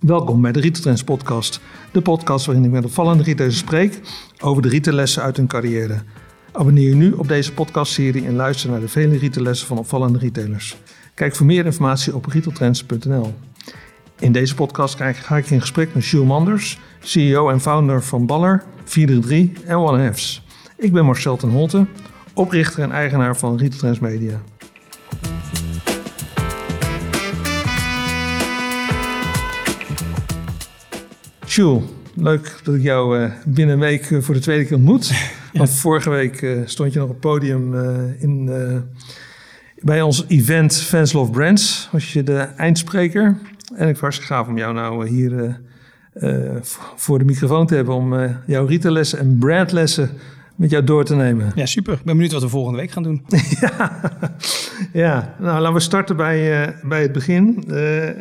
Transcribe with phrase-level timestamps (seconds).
[0.00, 1.60] Welkom bij de Retail podcast.
[1.92, 4.00] De podcast waarin ik met opvallende retailers spreek
[4.40, 6.02] over de retaillessen uit hun carrière.
[6.52, 10.76] Abonneer je nu op deze podcastserie en luister naar de vele retaillessen van opvallende retailers.
[11.14, 13.34] Kijk voor meer informatie op retailtrends.nl.
[14.18, 18.64] In deze podcast ga ik in gesprek met Jules Manders, CEO en founder van Baller,
[18.84, 20.42] 433 en One F's.
[20.76, 21.86] Ik ben Marcel ten Holte,
[22.34, 24.42] oprichter en eigenaar van Retail Trends Media.
[31.56, 31.82] Jules,
[32.14, 35.12] leuk dat ik jou uh, binnen een week uh, voor de tweede keer ontmoet.
[35.52, 37.74] Want vorige week uh, stond je nog op het podium
[38.18, 38.50] in,
[39.78, 41.88] bij ons event Fans Love Brands.
[41.92, 43.38] Was je de eindspreker.
[43.74, 45.60] En ik was gaaf om jou nou hier
[46.96, 47.94] voor de microfoon te hebben...
[47.94, 50.10] om jouw retaillessen en brandlessen
[50.56, 51.52] met jou door te nemen.
[51.54, 51.92] Ja, super.
[51.92, 53.24] Ik ben benieuwd wat we volgende week gaan doen.
[53.60, 54.00] ja.
[54.92, 57.64] ja, nou laten we starten bij, bij het begin.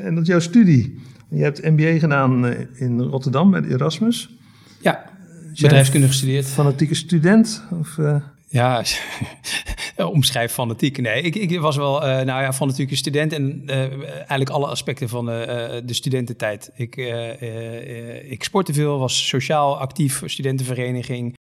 [0.03, 1.13] en dat is jouw studie.
[1.29, 4.29] Je hebt MBA gedaan eh, in Rotterdam de Erasmus.
[4.81, 5.11] Ja,
[5.61, 6.45] bedrijfskunde gestudeerd.
[6.45, 7.63] Fanatieke student?
[7.79, 8.15] Of, uh...
[8.47, 8.83] Ja,
[9.97, 11.01] omschrijf fanatiek.
[11.01, 13.77] Nee, ik, ik was wel uh, nou ja, fanatieke student en uh,
[14.17, 16.71] eigenlijk alle aspecten van de studententijd.
[16.75, 16.95] Ik,
[18.29, 21.35] ik sportte veel, was sociaal actief, studentenvereniging.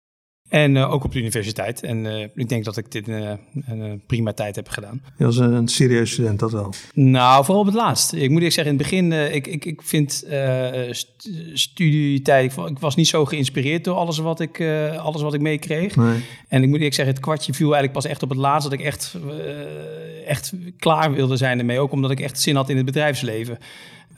[0.55, 1.83] En uh, ook op de universiteit.
[1.83, 3.31] En uh, ik denk dat ik dit uh,
[3.67, 5.03] een prima tijd heb gedaan.
[5.19, 6.73] Je was een serieus student, dat wel?
[6.93, 8.13] Nou, vooral op het laatst.
[8.13, 10.13] Ik moet eerlijk zeggen, in het begin, ik, ik, ik vind
[10.91, 12.53] st studietijd...
[12.53, 14.61] Ik, ik, was niet zo geïnspireerd door alles wat ik,
[14.99, 15.97] alles wat ik meekreeg.
[15.97, 16.21] Nee.
[16.49, 18.71] En ik moet eerlijk zeggen, het kwartje viel eigenlijk pas echt op het laatst...
[18.71, 19.17] dat ik echt,
[20.27, 21.81] echt klaar wilde zijn ermee.
[21.81, 23.59] Ook omdat ik echt zin had in het bedrijfsleven.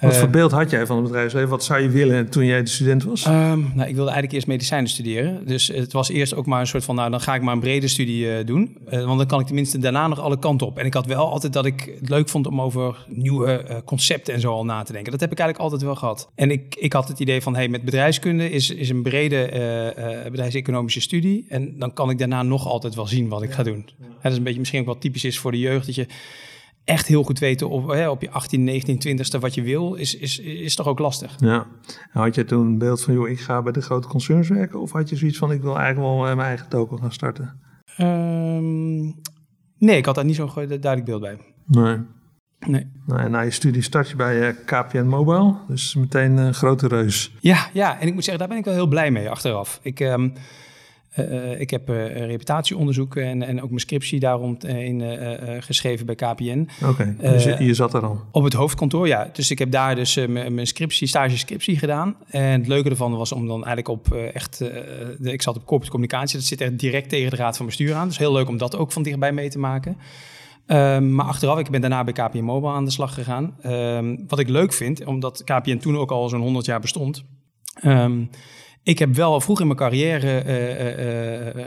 [0.01, 1.49] Wat voor beeld had jij van het bedrijfsleven?
[1.49, 3.27] Wat zou je willen toen jij de student was?
[3.27, 3.33] Um,
[3.75, 5.47] nou, ik wilde eigenlijk eerst medicijnen studeren.
[5.47, 7.61] Dus het was eerst ook maar een soort van, nou, dan ga ik maar een
[7.61, 8.77] brede studie uh, doen.
[8.91, 10.79] Uh, want dan kan ik tenminste daarna nog alle kanten op.
[10.79, 14.41] En ik had wel altijd dat ik het leuk vond om over nieuwe concepten en
[14.41, 15.13] zo al na te denken.
[15.13, 16.29] Dat heb ik eigenlijk altijd wel gehad.
[16.35, 19.51] En ik, ik had het idee van, hey, met bedrijfskunde is, is een brede
[20.31, 21.45] bedrijfseconomische studie.
[21.49, 23.89] En dan kan ik daarna nog altijd wel zien wat ik ga doen.
[23.99, 24.07] Ja.
[24.23, 26.07] dat is een beetje misschien ook wat typisch is voor de jeugd, dat je
[26.87, 30.17] echt heel goed weten op, hè, op je 18, 19, 20ste wat je wil, is,
[30.17, 31.35] is, is toch ook lastig.
[31.39, 31.67] Ja.
[32.11, 34.81] Had je toen een beeld van, joh, ik ga bij de grote concerns werken?
[34.81, 37.61] Of had je zoiets van, ik wil eigenlijk wel mijn eigen token gaan starten?
[38.01, 39.21] Um,
[39.79, 41.39] nee, ik had daar niet zo'n duidelijk beeld bij.
[41.67, 41.99] Nee.
[42.67, 42.87] Nee.
[43.07, 47.35] Nou, na je studie start je bij uh, KPN Mobile, dus meteen een grote reus.
[47.41, 49.81] Ja, ja, en ik moet zeggen, daar ben ik wel heel blij mee achteraf.
[49.83, 50.01] Ik...
[50.01, 50.33] Um,
[51.19, 56.15] uh, ik heb uh, reputatieonderzoek en, en ook mijn scriptie daarom in uh, geschreven bij
[56.15, 56.69] KPN.
[56.85, 57.65] Oké, okay.
[57.65, 58.21] je zat er al?
[58.31, 59.31] Op het hoofdkantoor, ja.
[59.33, 62.17] Dus ik heb daar dus mijn scriptie, stage-scriptie gedaan.
[62.29, 64.59] En het leuke ervan was om dan eigenlijk op echt...
[64.59, 67.95] De, ik zat op corporate communicatie, dat zit echt direct tegen de raad van bestuur
[67.95, 68.09] aan.
[68.09, 69.97] Dus heel leuk om dat ook van dichtbij mee te maken.
[70.67, 73.57] Um, maar achteraf, ik ben daarna bij KPN Mobile aan de slag gegaan.
[73.67, 77.25] Um, wat ik leuk vind, omdat KPN toen ook al zo'n 100 jaar bestond...
[77.85, 78.31] Um,
[78.87, 81.65] ik heb wel vroeg in mijn carrière uh, uh,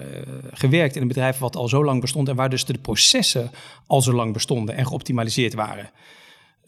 [0.52, 3.52] gewerkt in een bedrijf wat al zo lang bestond en waar dus de processen
[3.88, 5.90] al zo lang bestonden en geoptimaliseerd waren.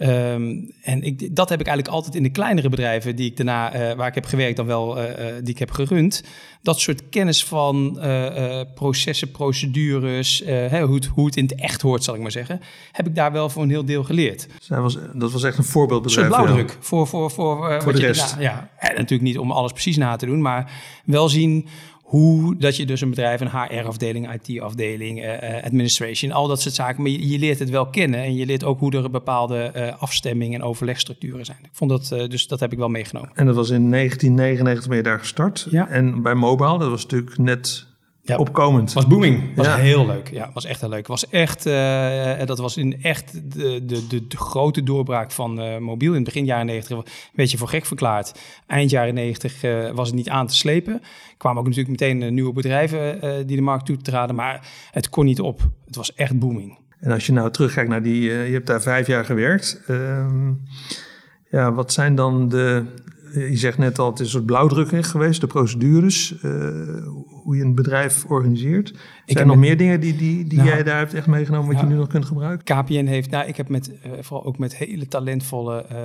[0.03, 3.75] Um, en ik, dat heb ik eigenlijk altijd in de kleinere bedrijven die ik daarna,
[3.75, 5.05] uh, waar ik heb gewerkt, dan wel uh,
[5.41, 6.23] die ik heb gerund.
[6.61, 11.81] Dat soort kennis van uh, processen, procedures, hè, hoe, het, hoe het in het echt
[11.81, 14.47] hoort, zal ik maar zeggen, heb ik daar wel voor een heel deel geleerd.
[14.59, 16.27] Zij was, dat was echt een voorbeeldbedrijf.
[16.27, 18.35] Een blauwdruk voor, voor, voor, voor de rest.
[18.35, 20.71] Je, ja, ja, natuurlijk niet om alles precies na te doen, maar
[21.05, 21.67] wel zien
[22.11, 27.01] hoe dat je dus een bedrijf, een HR-afdeling, IT-afdeling, uh, administration, al dat soort zaken.
[27.01, 30.01] Maar je, je, leert het wel kennen en je leert ook hoe er bepaalde uh,
[30.01, 31.57] afstemming en overlegstructuren zijn.
[31.61, 33.31] Ik vond dat, uh, dus dat heb ik wel meegenomen.
[33.33, 35.67] En dat was in 1999 ben je daar gestart.
[35.69, 35.87] Ja.
[35.87, 37.85] En bij Mobile, dat was natuurlijk net
[38.23, 38.93] ja, opkomend.
[38.93, 39.55] was booming.
[39.55, 39.75] Was ja.
[39.75, 40.29] heel leuk.
[40.31, 41.07] Ja, was echt heel leuk.
[41.07, 45.77] Was echt, uh, dat was in echt de, de, de, de grote doorbraak van uh,
[45.77, 46.09] mobiel.
[46.09, 48.39] In het begin jaren 90 een beetje voor gek verklaard.
[48.67, 51.01] Eind jaren 90 uh, was het niet aan te slepen.
[51.37, 54.35] Kwamen ook natuurlijk meteen nieuwe bedrijven die de markt toetraden.
[54.35, 55.61] Maar het kon niet op.
[55.85, 56.77] Het was echt booming.
[56.99, 59.81] En als je nou terugkijkt naar die, je hebt daar vijf jaar gewerkt.
[59.89, 60.61] Um,
[61.49, 62.85] ja, wat zijn dan de,
[63.33, 66.35] je zegt net al, het is een soort blauwdrukking geweest, de procedures,
[67.43, 68.89] hoe je een bedrijf organiseert.
[68.89, 71.67] Ik Zijn er nog meer dingen die, die, die nou, jij daar hebt echt meegenomen,
[71.67, 72.83] wat nou, je nu nog kunt gebruiken?
[72.83, 75.97] KPN heeft, nou, ik heb met, uh, vooral ook met hele talentvolle uh,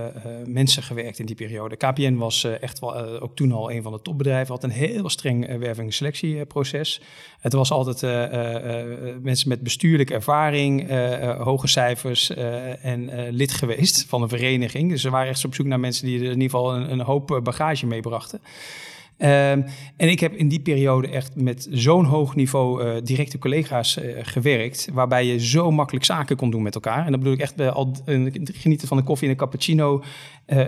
[0.47, 1.77] mensen gewerkt in die periode.
[1.77, 5.59] KPN was echt wel, ook toen al een van de topbedrijven, had een heel streng
[5.59, 7.03] werving- en selectieproces.
[7.41, 8.01] Het was altijd
[9.23, 10.91] mensen met bestuurlijke ervaring,
[11.39, 12.35] hoge cijfers
[12.81, 14.91] en lid geweest van een vereniging.
[14.91, 17.41] Dus ze waren echt op zoek naar mensen die in ieder geval een, een hoop
[17.43, 18.41] bagage meebrachten.
[19.19, 19.63] Ehm,
[19.97, 24.17] en ik heb in die periode echt met zo'n hoog niveau uh, directe collega's uh,
[24.23, 27.05] gewerkt, waarbij je zo makkelijk zaken kon doen met elkaar.
[27.05, 27.97] En dan bedoel ik echt bij al
[28.45, 30.03] genieten van een koffie en een cappuccino,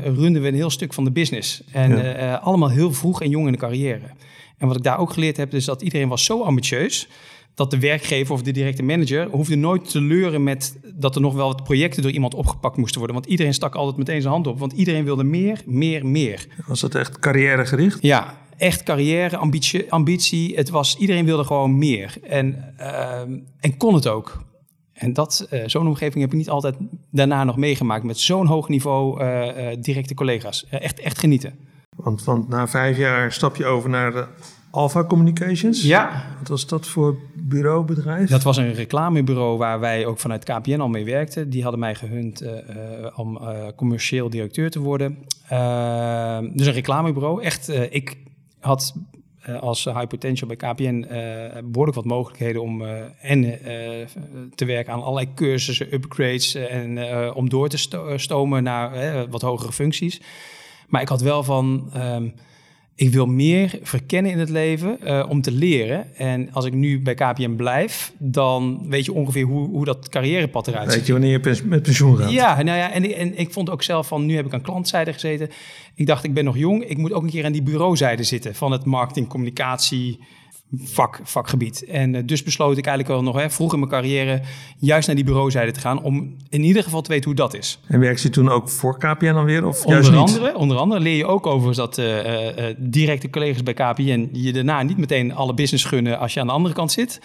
[0.02, 1.62] runden we een heel stuk van de business.
[1.72, 4.10] En allemaal heel vroeg en jong in de carrière.
[4.58, 7.08] En wat ik daar ook geleerd heb, is dat iedereen was zo ambitieus
[7.58, 11.34] dat de werkgever of de directe manager hoefde nooit te leuren met dat er nog
[11.34, 13.16] wel wat projecten door iemand opgepakt moesten worden.
[13.16, 14.58] Want iedereen stak altijd meteen zijn hand op.
[14.58, 16.46] Want iedereen wilde meer, meer, meer.
[16.66, 18.02] Was dat echt carrièregericht?
[18.02, 19.92] Ja, echt carrière, ambitie.
[19.92, 20.56] ambitie.
[20.56, 22.16] Het was, iedereen wilde gewoon meer.
[22.22, 23.20] En, uh,
[23.60, 24.46] en kon het ook.
[24.92, 26.74] En dat, uh, zo'n omgeving heb ik niet altijd
[27.10, 28.04] daarna nog meegemaakt.
[28.04, 30.66] Met zo'n hoog niveau uh, directe collega's.
[30.70, 31.58] echt, echt genieten.
[31.96, 34.26] Want, want na vijf jaar stap je over naar de
[34.70, 35.82] Alpha Communications?
[35.82, 36.24] Ja.
[36.38, 38.28] Wat was dat voor bureaubedrijf?
[38.30, 41.50] Dat was een reclamebureau waar wij ook vanuit KPN al mee werkten.
[41.50, 42.50] Die hadden mij gehunt uh,
[43.16, 45.18] om uh, commercieel directeur te worden.
[45.52, 47.42] Uh, dus een reclamebureau.
[47.42, 48.16] Echt, ik
[48.60, 48.94] had
[49.60, 51.06] als high potential bij KPN
[51.64, 52.82] behoorlijk wat mogelijkheden om
[53.20, 53.42] en
[54.54, 56.98] te werken aan allerlei cursussen, upgrades en
[57.34, 58.90] om door te stomen naar
[59.30, 60.20] wat hogere functies.
[60.88, 61.90] Maar ik had wel van.
[61.96, 62.34] Um,
[62.98, 66.16] ik wil meer verkennen in het leven uh, om te leren.
[66.16, 70.68] En als ik nu bij KPM blijf, dan weet je ongeveer hoe, hoe dat carrièrepad
[70.68, 70.94] eruit ziet.
[70.98, 72.30] Weet je wanneer je met pensioen gaat?
[72.30, 75.12] Ja, nou ja, en, en ik vond ook zelf van, nu heb ik aan klantzijde
[75.12, 75.50] gezeten.
[75.94, 78.54] Ik dacht, ik ben nog jong, ik moet ook een keer aan die bureauzijde zitten
[78.54, 80.18] van het marketing, communicatie,
[80.76, 81.84] vak, vakgebied.
[81.84, 84.40] En uh, dus besloot ik eigenlijk wel nog hè, vroeg in mijn carrière
[84.78, 87.80] juist naar die bureauzijde te gaan om in ieder geval te weten hoe dat is.
[87.86, 89.66] En werk je toen ook voor KPN dan weer?
[89.66, 90.56] Of onder, juist andere, niet?
[90.56, 94.82] onder andere leer je ook over dat uh, uh, directe collega's bij KPN je daarna
[94.82, 97.20] niet meteen alle business gunnen als je aan de andere kant zit.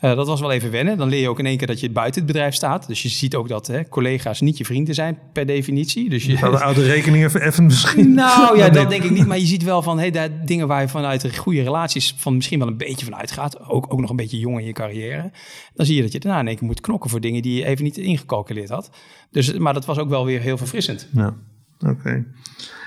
[0.00, 0.98] Uh, dat was wel even wennen.
[0.98, 2.86] Dan leer je ook in één keer dat je buiten het bedrijf staat.
[2.86, 6.10] Dus je ziet ook dat hè, collega's niet je vrienden zijn per definitie.
[6.10, 6.36] Dus je...
[6.36, 8.14] de oude rekeningen even misschien.
[8.14, 9.26] Nou ja, dat denk ik niet.
[9.26, 12.34] Maar je ziet wel van hey, daar, dingen waar je vanuit de goede relaties van
[12.34, 13.68] misschien wel een beetje van uitgaat.
[13.68, 15.30] Ook, ook nog een beetje jong in je carrière.
[15.74, 17.64] Dan zie je dat je daarna in één keer moet knokken voor dingen die je
[17.64, 18.90] even niet ingecalculeerd had.
[19.30, 21.08] Dus, maar dat was ook wel weer heel verfrissend.
[21.12, 21.36] Ja,
[21.78, 21.90] oké.
[21.90, 22.26] Okay.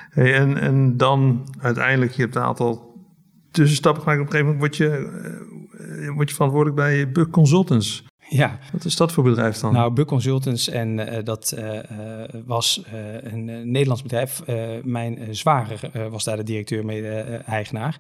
[0.10, 2.94] Hey, en, en dan uiteindelijk, je hebt een aantal
[3.52, 4.22] tussenstappen gemaakt.
[4.22, 5.63] Op een gegeven moment word je
[6.16, 8.04] word je verantwoordelijk bij Buck Consultants.
[8.34, 8.60] Ja.
[8.72, 9.74] Wat is dat voor bedrijf dan?
[9.74, 11.80] Nou, Buck Consultants en uh, dat uh,
[12.46, 14.42] was uh, een Nederlands bedrijf.
[14.84, 17.98] mijn zwager was daar de directeur, mede-eigenaar.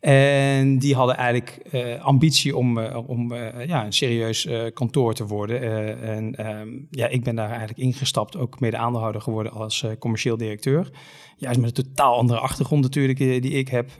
[0.00, 1.62] En die hadden eigenlijk
[2.02, 3.34] ambitie om, om
[3.66, 5.60] ja, een serieus kantoor te worden.
[6.02, 10.90] en um, ja, ik ben daar eigenlijk ingestapt, ook mede aandeelhouder geworden als commercieel directeur.
[11.36, 13.90] Juist met een totaal andere achtergrond natuurlijk die ik heb.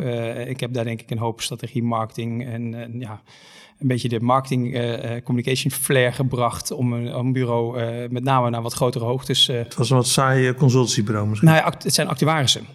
[0.46, 3.22] ik heb daar denk ik een hoop strategie, marketing en ja
[3.78, 8.50] een beetje de marketing uh, communication flair gebracht om een, een bureau uh, met name
[8.50, 9.46] naar wat grotere hoogtes.
[9.46, 11.48] het was een wat saai consultiebureau misschien?
[11.48, 12.66] Nou ja, het zijn actuarissen.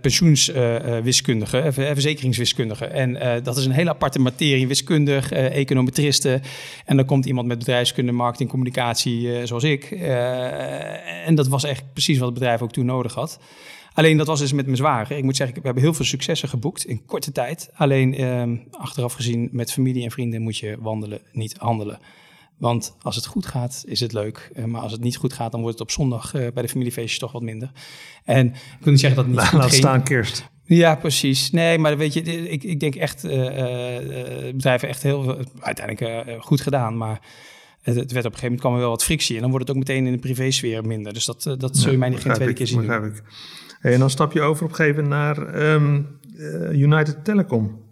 [0.00, 2.92] pensioenswiskundigen, verzekeringswiskundigen.
[2.92, 6.42] En dat is een hele aparte materie, wiskundig, econometristen.
[6.84, 9.84] En dan komt iemand met bedrijfskunde, marketing, communicatie, zoals ik.
[11.24, 13.38] en dat was echt precies wat het bedrijf ook toen nodig had.
[13.96, 15.16] Alleen dat was dus met mijn zwager.
[15.16, 17.70] Ik moet zeggen, we hebben heel veel successen geboekt in korte tijd.
[17.74, 21.98] Alleen eh, achteraf gezien, met familie en vrienden moet je wandelen, niet handelen.
[22.58, 24.50] Want als het goed gaat, is het leuk.
[24.56, 26.68] Uh, maar als het niet goed gaat, dan wordt het op zondag uh, bij de
[26.68, 27.70] familiefeestjes toch wat minder.
[28.24, 30.48] En ik wil niet zeggen dat het niet Laat staan kerst.
[30.64, 31.50] Ja, precies.
[31.50, 33.32] Nee, maar weet je, ik, ik denk echt, uh,
[34.52, 36.96] bedrijven echt heel uiteindelijk goed gedaan.
[36.96, 37.20] Maar
[37.82, 39.34] het, werd op een gegeven moment kwam er wel wat frictie.
[39.34, 41.12] En dan wordt het ook meteen in de privésfeer minder.
[41.12, 43.14] Dus dat, dat zul je mij niet geen tweede ik, keer zien.
[43.92, 47.84] En dan stap je over op een naar um, uh, United Telecom.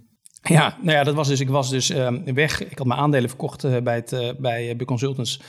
[0.42, 1.40] Ja, nou ja, dat was dus.
[1.40, 2.64] Ik was dus um, weg.
[2.70, 5.40] Ik had mijn aandelen verkocht uh, bij, het, uh, bij, bij Consultants.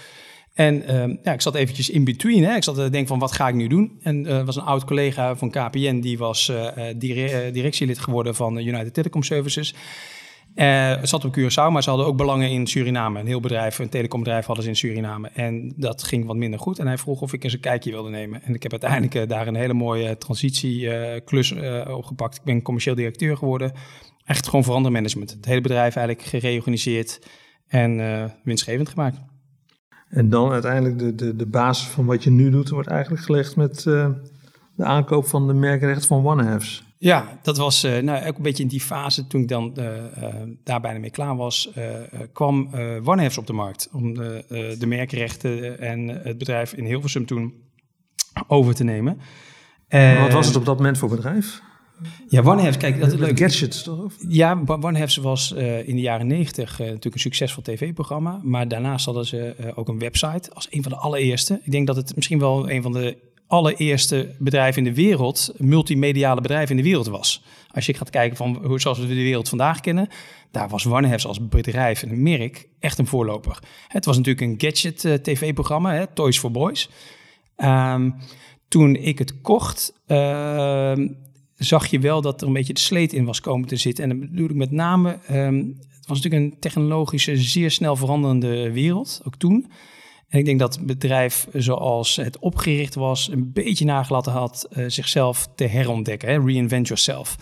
[0.53, 2.43] En um, ja, ik zat eventjes in between.
[2.43, 2.55] Hè.
[2.55, 3.97] Ik zat te denken van wat ga ik nu doen?
[4.01, 6.51] En er was een oud collega van KPN, die was
[6.95, 9.75] dire directielid geworden van United Telecom Services.
[10.55, 13.19] Uh, zat op Curaçao, maar ze hadden ook belangen in Suriname.
[13.19, 15.29] Een heel bedrijf, een telecombedrijf hadden ze in Suriname.
[15.33, 16.79] En dat ging wat minder goed.
[16.79, 18.41] En hij vroeg of ik eens een kijkje wilde nemen.
[18.43, 22.35] En ik heb uiteindelijk uh, daar een hele mooie transitieklus uh, opgepakt.
[22.35, 23.71] Ik ben commercieel directeur geworden.
[24.25, 25.31] Echt gewoon verandermanagement.
[25.31, 27.27] Het hele bedrijf eigenlijk gereorganiseerd
[27.67, 29.17] en winstgevend gemaakt.
[30.09, 33.55] En dan uiteindelijk de, de, de basis van wat je nu doet, wordt eigenlijk gelegd
[33.55, 36.84] met de aankoop van de merkrecht van OneHaves.
[37.05, 39.85] Ja, dat was uh, nou, ook een beetje in die fase toen ik dan uh,
[39.85, 40.33] uh,
[40.63, 41.69] daar bijna mee klaar was,
[42.33, 47.53] kwam uh, op de markt om de, de merkrechten en het bedrijf in Hilversum toen
[48.47, 49.17] over te nemen.
[50.19, 51.61] wat was het op dat moment voor bedrijf?
[52.27, 53.39] Ja, OneHefs, kijk, dat is leuk.
[53.39, 54.13] Gadgets, toch?
[54.27, 55.51] Ja, OneHefs was
[55.85, 60.51] in de jaren negentig natuurlijk een succesvol tv-programma, maar daarnaast hadden ze ook een website
[60.53, 61.59] als een van de allereerste.
[61.63, 66.41] Ik denk dat het misschien wel een van de allereerste bedrijf in de wereld, multimediale
[66.41, 67.43] bedrijf in de wereld was.
[67.71, 70.07] Als je gaat kijken van hoe zoals we de wereld vandaag kennen,
[70.51, 73.59] daar was Warnehefs als bedrijf en merk echt een voorloper.
[73.87, 76.89] Het was natuurlijk een gadget tv-programma, Toys for Boys.
[77.55, 78.09] Ehm,
[78.67, 81.07] toen ik het kocht, ehm,
[81.55, 84.03] zag je wel dat er een beetje de sleet in was komen te zitten.
[84.03, 85.63] En dan bedoel ik met name, ehm,
[86.05, 89.71] het was natuurlijk een technologische, zeer snel veranderende wereld, ook toen.
[90.29, 94.85] En ik denk dat het bedrijf zoals het opgericht was, een beetje nagelaten had uh,
[94.87, 96.45] zichzelf te herontdekken.
[96.45, 97.35] Reinvent yourself.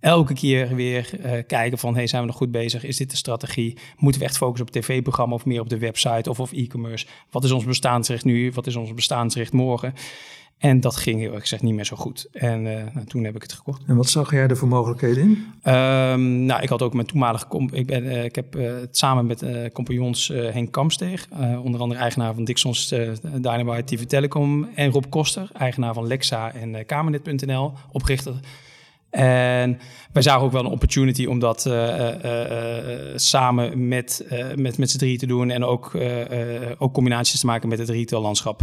[0.00, 2.84] Elke keer weer uh, kijken van, hey, zijn we nog goed bezig?
[2.84, 3.76] Is dit de strategie?
[3.96, 7.06] Moeten we echt focussen op tv-programma of meer op de website of op e-commerce?
[7.30, 8.52] Wat is ons bestaansrecht nu?
[8.52, 9.94] Wat is ons bestaansrecht morgen?
[10.60, 12.28] En dat ging heel erg gezegd niet meer zo goed.
[12.32, 13.82] En uh, nou, toen heb ik het gekocht.
[13.86, 15.30] En wat zag jij er voor mogelijkheden in?
[15.74, 17.68] Um, nou, ik had ook mijn toenmalige...
[17.72, 21.28] Ik, ben, uh, ik heb uh, samen met compagnons Henk Kamsteeg...
[21.62, 22.88] onder andere eigenaar van Dixons
[23.22, 24.68] Dynamite TV Telecom...
[24.74, 28.34] en Rob Koster, eigenaar van Lexa en Kamernet.nl, oprichter...
[29.10, 29.78] En
[30.12, 31.60] wij zagen ook wel een opportunity om dat
[33.14, 34.26] samen met,
[34.56, 35.50] met, met z'n drie te doen...
[35.50, 35.96] en ook,
[36.78, 38.62] ook combinaties te maken met het retaillandschap...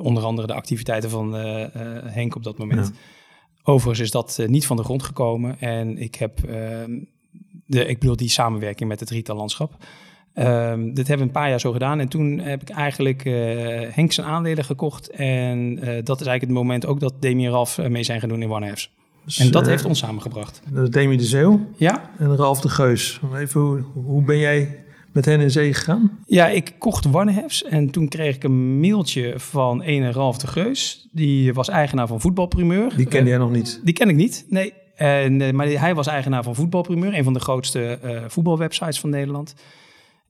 [0.00, 1.64] landschap Onder andere de activiteiten van uh,
[2.04, 2.92] Henk op dat moment.
[3.62, 5.60] Overigens is dat uh, niet van de grond gekomen.
[5.60, 6.98] En ik heb, ehm,
[7.66, 9.76] de, ik bedoel, die samenwerking met het retaillandschap.
[10.34, 12.00] Um, dit hebben we een paar jaar zo gedaan.
[12.00, 13.22] En toen heb ik eigenlijk
[13.94, 15.10] Henk zijn aandelen gekocht.
[15.10, 18.42] En dat is eigenlijk het moment ook dat Demi en Ralf mee zijn gaan doen
[18.42, 18.74] in One
[19.24, 20.62] Dus, en dat heeft ons samengebracht.
[20.90, 22.10] Demi de Zeeuw ja?
[22.18, 23.20] en Ralf de Geus.
[23.34, 24.79] Even, hoe, hoe ben jij
[25.12, 26.18] met hen in zee gegaan?
[26.26, 31.08] Ja, ik kocht Warnehefs en toen kreeg ik een mailtje van ene Ralf de Geus.
[31.12, 32.96] Die was eigenaar van Voetbalprimeur.
[32.96, 33.80] Die kende jij nog niet?
[33.84, 34.72] Die ken ik niet, nee.
[34.94, 39.10] En, eh, maar hij was eigenaar van Voetbalprimeur, een van de grootste uh, voetbalwebsites van
[39.10, 39.54] Nederland.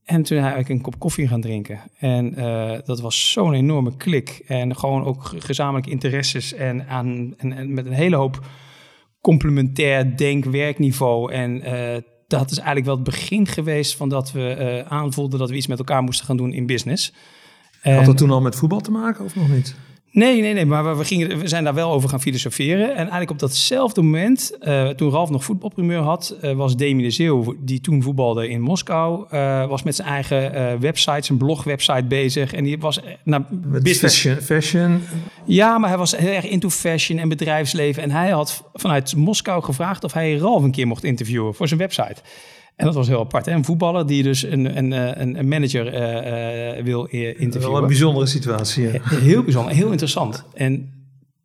[0.04, 1.80] En toen heb ik een kop koffie gaan drinken.
[1.98, 4.42] En uh, dat was zo'n enorme klik.
[4.46, 8.40] En gewoon ook gezamenlijke interesses en, aan, en, en met een hele hoop
[9.20, 11.32] complementair denk-werkniveau.
[11.32, 11.62] En
[12.30, 14.56] dat is eigenlijk wel het begin geweest van dat we
[14.86, 17.12] uh, aanvoelden dat we iets met elkaar moesten gaan doen in business.
[17.82, 19.74] Had dat toen al met voetbal te maken of nog niet?
[20.12, 22.88] Nee, nee, nee, maar we, gingen, we zijn daar wel over gaan filosoferen.
[22.88, 27.10] En eigenlijk op datzelfde moment, uh, toen Ralf nog voetbalprimeur had, uh, was Demi de
[27.10, 32.52] Zeeuw, die toen voetbalde in Moskou, uh, was met zijn eigen website, zijn blogwebsite bezig.
[32.52, 34.20] En die was naar met business.
[34.20, 35.02] Fashion, fashion.
[35.44, 38.02] Ja, maar hij was heel erg into fashion en bedrijfsleven.
[38.02, 41.80] En hij had vanuit Moskou gevraagd of hij Ralf een keer mocht interviewen voor zijn
[41.80, 42.22] website.
[42.80, 43.46] En dat was heel apart.
[43.46, 43.52] Hè?
[43.52, 47.70] Een voetballer die dus een, een, een, manager uh, uh, wil interviewen.
[47.70, 48.92] Wel een bijzondere situatie.
[48.92, 49.00] Ja.
[49.02, 50.44] Heel bijzonder, heel interessant.
[50.54, 50.92] En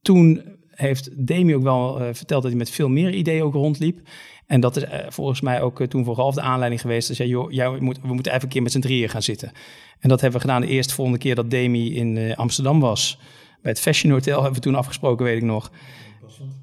[0.01, 3.99] toen heeft Demi ook wel uh, verteld dat hij met veel meer ideeën ook rondliep.
[4.45, 7.07] En dat is volgens mij ook toen voor Ralf de aanleiding geweest.
[7.07, 9.51] Dat zei, joh, moet, we moeten even een keer met z'n drieën gaan zitten.
[9.99, 13.19] En dat hebben we gedaan de eerste volgende keer dat Demi in Amsterdam was.
[13.61, 15.71] Bij het Fashion Hotel hebben we toen afgesproken, weet ik nog.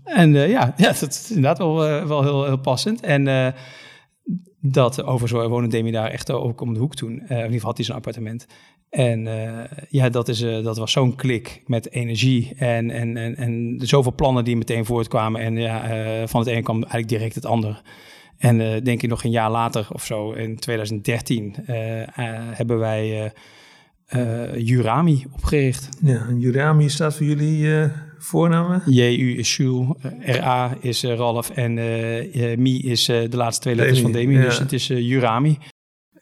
[0.05, 1.75] En ja, ja, dat is inderdaad wel,
[2.07, 3.01] wel heel, heel passend.
[3.01, 3.55] En
[4.61, 7.13] dat overigens woonde Demi daar echt ook om de hoek toen.
[7.13, 8.47] Uh, in ieder geval had hij zijn appartement.
[8.91, 13.37] En uh, ja, dat, is, uh, dat was zo'n klik met energie en, en, en,
[13.37, 15.41] en zoveel plannen die meteen voortkwamen.
[15.41, 17.83] En ja, van het een kwam eigenlijk direct het ander.
[18.39, 21.55] En denk ik nog een jaar later of zo, in 2013,
[22.55, 23.33] hebben wij
[24.57, 25.89] Jurami opgericht.
[26.03, 27.91] Ja, Jurami staat voor jullie
[28.23, 28.83] voornamen?
[28.87, 33.75] J-U is Jules, eh, R-A is uh, Ralf en uh, Mi is de laatste twee
[33.75, 34.41] letters van Demi.
[34.41, 35.59] Dus het is Jurami.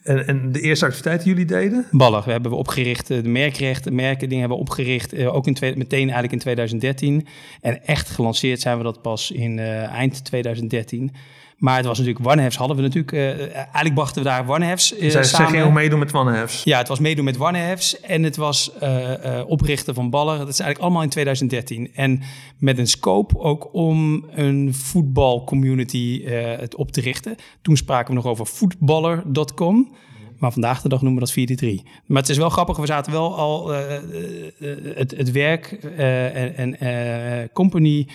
[0.03, 1.87] En, en, de eerste activiteit die jullie deden?
[1.91, 2.25] Ballen.
[2.25, 5.25] We hebben we opgericht, de merkrechten, merken dingen hebben we opgericht.
[5.25, 7.27] ook in twee, meteen eigenlijk in 2013.
[7.61, 11.13] En echt gelanceerd zijn we dat pas in eind 2013.
[11.61, 15.11] Maar het was natuurlijk, Warnehefs hadden we natuurlijk, uh, eigenlijk brachten we daar Warnehefs uh,
[15.11, 15.61] Zij samen.
[15.61, 16.65] Zij meedoen met Warnehefs?
[16.65, 20.39] Ja, het was meedoen met Warnehefs en het was uh, oprichten van Baller.
[20.39, 21.91] Dat is eigenlijk allemaal in 2013.
[21.95, 22.23] En
[22.59, 27.37] met een scope ook om een voetbalcommunity het op te richten.
[27.63, 29.95] Toen spraken we nog over voetballer.com.
[30.39, 31.89] Maar vandaag de dag noemen we dat 4-3.
[32.07, 38.07] Maar het is wel grappig, we zaten wel al het, het werk en, en company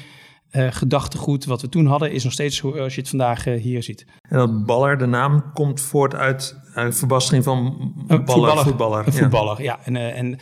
[0.56, 3.84] uh, gedachtegoed wat we toen hadden, is nog steeds zoals je het vandaag uh, hier
[3.84, 4.06] ziet.
[4.22, 8.64] En dat baller, de naam, komt voort uit een verbastering van baller, voetballer.
[8.64, 9.08] voetballer.
[9.08, 9.80] Een voetballer, ja.
[9.84, 10.40] En, uh, en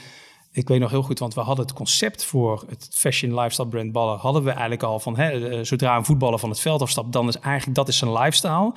[0.51, 3.91] ik weet nog heel goed, want we hadden het concept voor het fashion lifestyle brand
[3.91, 7.27] baller, hadden we eigenlijk al van, hè, zodra een voetballer van het veld afstapt, dan
[7.27, 8.73] is eigenlijk, dat is zijn lifestyle.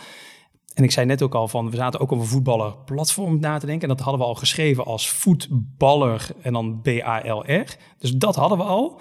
[0.74, 3.66] En ik zei net ook al van, we zaten ook over voetballer platform na te
[3.66, 3.88] denken.
[3.88, 7.76] En dat hadden we al geschreven als voetballer en dan B-A-L-R.
[7.98, 9.00] Dus dat hadden we al.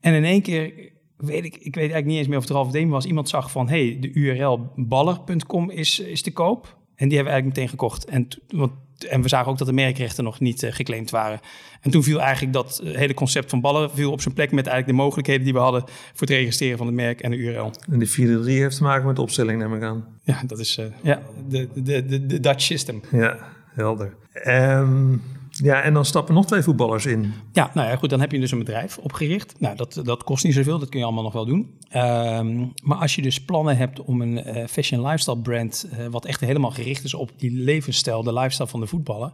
[0.00, 0.91] En in één keer
[1.22, 3.04] weet ik, ik weet eigenlijk niet eens meer of het Ralf Deem was.
[3.04, 6.76] Iemand zag van, hey, de URL baller.com is, is te koop.
[6.94, 8.04] En die hebben we eigenlijk meteen gekocht.
[8.04, 8.72] En want
[9.08, 11.40] en we zagen ook dat de merkrechten nog niet uh, geclaimd waren.
[11.80, 14.98] En toen viel eigenlijk dat hele concept van ballen viel op zijn plek met eigenlijk
[14.98, 17.70] de mogelijkheden die we hadden voor het registreren van het merk en de URL.
[17.90, 20.04] En de 4 heeft te maken met de opstelling, neem ik aan.
[20.22, 23.00] Ja, dat is uh, ja, de, de, de, de Dutch system.
[23.10, 23.38] Ja,
[23.74, 24.14] helder.
[24.46, 27.32] Um, ja, en dan stappen nog twee voetballers in.
[27.52, 29.54] Ja, nou ja, goed, dan heb je dus een bedrijf opgericht.
[29.60, 31.78] Nou, dat, dat kost niet zoveel, dat kun je allemaal nog wel doen.
[31.96, 36.24] Um, maar als je dus plannen hebt om een uh, fashion lifestyle brand, uh, wat
[36.24, 39.32] echt helemaal gericht is op die levensstijl, de lifestyle van de voetballen.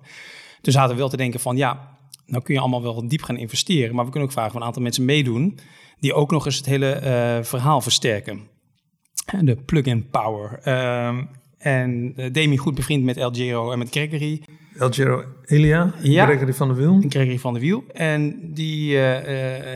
[0.60, 1.96] Dus zaten we wel te denken van, ja,
[2.26, 4.66] nou kun je allemaal wel diep gaan investeren, maar we kunnen ook vragen van een
[4.66, 5.58] aantal mensen meedoen,
[6.00, 8.40] die ook nog eens het hele uh, verhaal versterken.
[9.40, 10.68] De plug-in power.
[11.06, 11.28] Um,
[11.58, 14.42] en Demi goed bevriend met El Giro en met Gregory.
[14.78, 17.04] El Giro Elia, ja, Gregory van der Wiel.
[17.08, 17.84] Gregory van der Wiel.
[17.92, 19.20] En die uh, uh,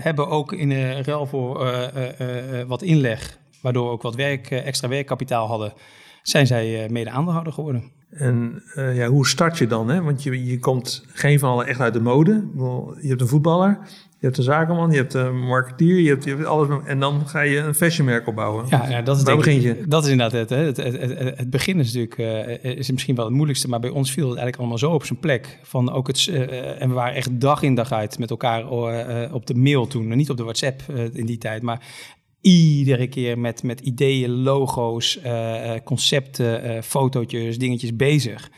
[0.03, 1.73] hebben ook in uh, ruil voor
[2.67, 5.73] wat inleg, waardoor ook wat werk, extra werkkapitaal hadden,
[6.23, 7.91] zijn zij mede aandeelhouder geworden.
[8.11, 9.89] En ja, hoe start je dan?
[9.89, 10.03] Hè?
[10.03, 12.49] Want je, je komt geen van allen echt uit de mode.
[13.01, 13.79] Je hebt een voetballer,
[14.23, 16.69] je hebt een zakenman, je hebt een marketeer, je hebt, je hebt alles.
[16.85, 18.67] En dan ga je een fashionmerk opbouwen.
[18.69, 19.83] Ja, ja dat is Waar begin je?
[19.87, 20.51] Dat is inderdaad het.
[20.51, 20.57] Hè.
[20.57, 22.19] Het, het, het, het begin is natuurlijk
[22.65, 25.05] uh, is misschien wel het moeilijkste, maar bij ons viel het eigenlijk allemaal zo op
[25.05, 25.59] zijn plek.
[25.63, 29.35] Van ook het, uh, en we waren echt dag in dag uit met elkaar uh,
[29.35, 30.17] op de mail toen.
[30.17, 31.87] Niet op de WhatsApp in die tijd, maar
[32.41, 35.21] iedere keer met, met ideeën, logo's,
[35.85, 38.51] concepten, fotootjes, dingetjes bezig.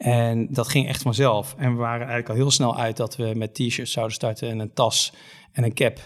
[0.00, 1.54] En dat ging echt vanzelf.
[1.58, 4.58] En we waren eigenlijk al heel snel uit dat we met t-shirts zouden starten en
[4.58, 5.12] een tas
[5.52, 5.98] en een cap.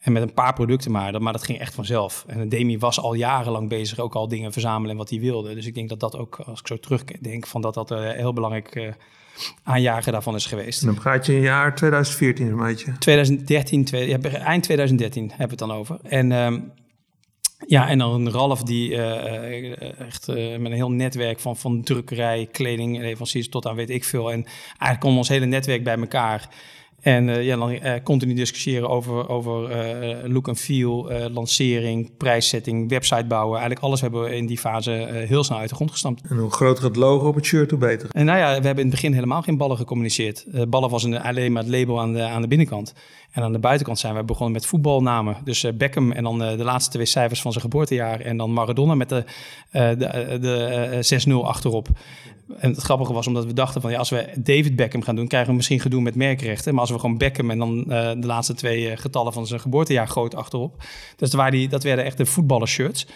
[0.00, 2.24] En met een paar producten maar, maar dat ging echt vanzelf.
[2.26, 5.54] En Demi was al jarenlang bezig, ook al dingen verzamelen en wat hij wilde.
[5.54, 8.32] Dus ik denk dat dat ook, als ik zo terugdenk, van dat dat uh, heel
[8.32, 8.92] belangrijk uh,
[9.62, 10.80] aanjager daarvan is geweest.
[10.80, 12.98] En dan praat je in jaar 2014 een beetje.
[12.98, 15.98] 2013, twee, ja, eind 2013 hebben we het dan over.
[16.02, 16.72] En um,
[17.66, 22.48] ja, en dan Ralf die uh, echt uh, met een heel netwerk van, van drukkerij,
[22.52, 24.32] kleding, leveranciers tot aan weet ik veel.
[24.32, 26.48] En eigenlijk kon ons hele netwerk bij elkaar.
[27.08, 32.88] En uh, ja, dan uh, continu discussiëren over, over uh, look and feel, lancering, prijszetting,
[32.88, 33.52] website bouwen.
[33.52, 36.22] Eigenlijk alles hebben we in die fase heel snel uit de grond gestampt.
[36.28, 38.08] En hoe groter het logo op het shirt, hoe beter.
[38.12, 40.46] En nou ja, we hebben in het begin helemaal geen ballen gecommuniceerd.
[40.68, 42.94] ballen was een, alleen maar het label aan de, aan de binnenkant.
[43.30, 45.36] En aan de buitenkant zijn we begonnen met voetbalnamen.
[45.44, 48.20] Dus Beckham en dan de laatste twee cijfers van zijn geboortejaar.
[48.20, 49.24] En dan Maradona met de,
[49.70, 51.88] de, de 6-0 achterop.
[52.56, 55.28] En het grappige was omdat we dachten van ja, als we David Beckham gaan doen,
[55.28, 56.72] krijgen we misschien gedoe met merkrechten.
[56.72, 59.60] Maar als we gewoon Beckham en dan uh, de laatste twee uh, getallen van zijn
[59.60, 60.82] geboortejaar groot achterop.
[61.16, 63.06] Dus dat, die, dat werden echt de voetballershirts.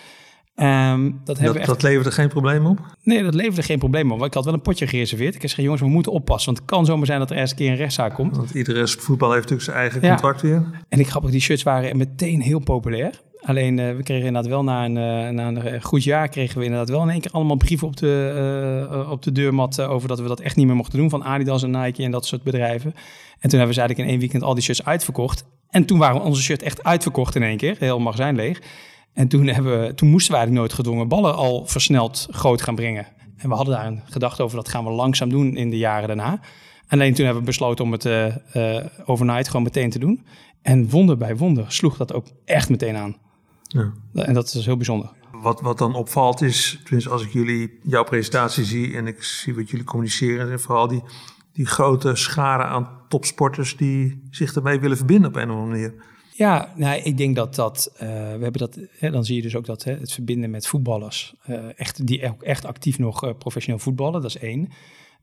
[0.56, 1.66] Um, dat, dat, echt...
[1.66, 2.78] dat, leverde geen probleem op?
[3.02, 4.24] Nee, dat leverde geen probleem op.
[4.24, 5.34] Ik had wel een potje gereserveerd.
[5.34, 6.52] Ik zei, jongens, we moeten oppassen.
[6.52, 8.36] Want het kan zomaar zijn dat er eens een keer een rechtszaak komt.
[8.36, 10.84] Want iedere voetbal heeft natuurlijk zijn eigen contract weer.
[10.88, 13.20] En ik grappig, die shirts waren meteen heel populair.
[13.44, 16.64] Alleen uh, we kregen inderdaad wel na een, uh, na een goed jaar kregen we
[16.64, 20.28] inderdaad wel in één keer allemaal brieven op de, op de deurmat over dat we
[20.28, 22.94] dat echt niet meer mochten doen van Adidas en Nike en dat soort bedrijven.
[23.38, 25.44] En toen hebben we eigenlijk in één weekend al die shirts uitverkocht.
[25.70, 28.60] En toen waren onze shirts echt uitverkocht in één keer, heel magazijn leeg.
[29.12, 33.06] En toen, hebben toen moesten we eigenlijk nooit gedwongen ballen al versneld groot gaan brengen.
[33.36, 36.06] En we hadden daar een gedachte over, dat gaan we langzaam doen in de jaren
[36.06, 36.40] daarna.
[36.88, 38.08] Alleen toen hebben we besloten om het
[39.04, 40.24] overnight gewoon meteen te doen.
[40.62, 43.16] En wonder bij wonder sloeg dat ook echt meteen aan.
[43.72, 43.92] Ja.
[44.24, 45.10] En dat is heel bijzonder.
[45.32, 49.54] Wat, wat dan opvalt is, tenminste als ik jullie, jouw presentatie zie en ik zie
[49.54, 51.02] wat jullie communiceren, en vooral die,
[51.52, 55.94] die grote scharen aan topsporters die zich ermee willen verbinden op een of andere manier.
[56.34, 59.56] Ja, nou, ik denk dat dat, uh, we hebben dat, hè, dan zie je dus
[59.56, 63.30] ook dat hè, het verbinden met voetballers, uh, echt, die ook echt actief nog uh,
[63.38, 64.68] professioneel voetballen, dat is één.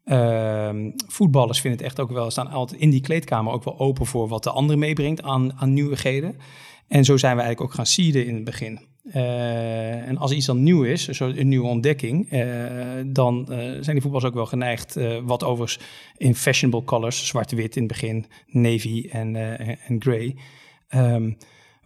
[0.04, 4.06] Ehm, voetballers vinden het echt ook wel, staan altijd in die kleedkamer ook wel open
[4.06, 6.36] voor wat de ander meebrengt aan, aan nieuwigheden.
[6.90, 8.80] En zo zijn we eigenlijk ook gaan seeden in het begin.
[9.04, 12.42] Uh, en als iets dan nieuw is, zo een nieuwe ontdekking, uh,
[13.06, 15.86] dan uh, zijn die voetballers ook wel geneigd, wat overigens
[16.18, 19.36] in fashionable colors, zwart-wit in het begin, navy en,
[19.88, 20.36] en grey.
[20.96, 21.38] Um,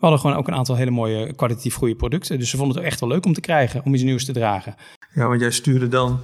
[0.03, 2.39] we hadden gewoon ook een aantal hele mooie kwalitatief goede producten.
[2.39, 4.75] Dus ze vonden het echt wel leuk om te krijgen, om iets nieuws te dragen.
[5.13, 6.19] Ja, want jij stuurde dan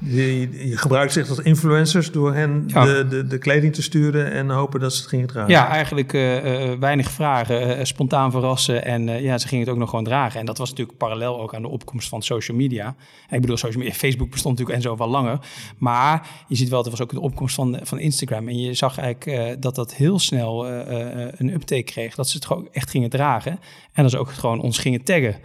[0.00, 4.50] je, je, gebruikt zich als influencers door hen de, de, de, kleding te sturen en
[4.50, 5.50] hopen dat ze het gingen dragen.
[5.50, 9.90] Ja, eigenlijk uh, weinig vragen, uh, spontaan verrassen en ja, ze gingen het ook nog
[9.90, 10.40] gewoon dragen.
[10.40, 12.94] En dat was natuurlijk parallel ook aan de opkomst van social media.
[13.30, 15.38] ik bedoel, social media, Facebook bestond natuurlijk en zo wel langer.
[15.78, 18.48] Maar je ziet wel, er was ook de opkomst van, van Instagram.
[18.48, 22.14] En je zag eigenlijk dat dat heel snel een uptake kreeg.
[22.14, 23.58] Dat ze het gewoon echt gingen dragen.
[23.92, 25.36] En dat ze ook gewoon ons gingen taggen.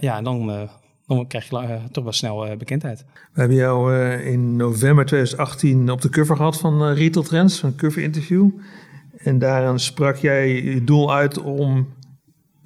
[0.00, 0.68] ja, dan
[1.06, 3.04] dan krijg je uh, toch wel snel uh, bekendheid.
[3.32, 7.76] We hebben jou uh, in november 2018 op de cover gehad van Retail Trends, een
[7.76, 8.50] cover interview.
[9.16, 11.88] En daarin sprak jij je doel uit om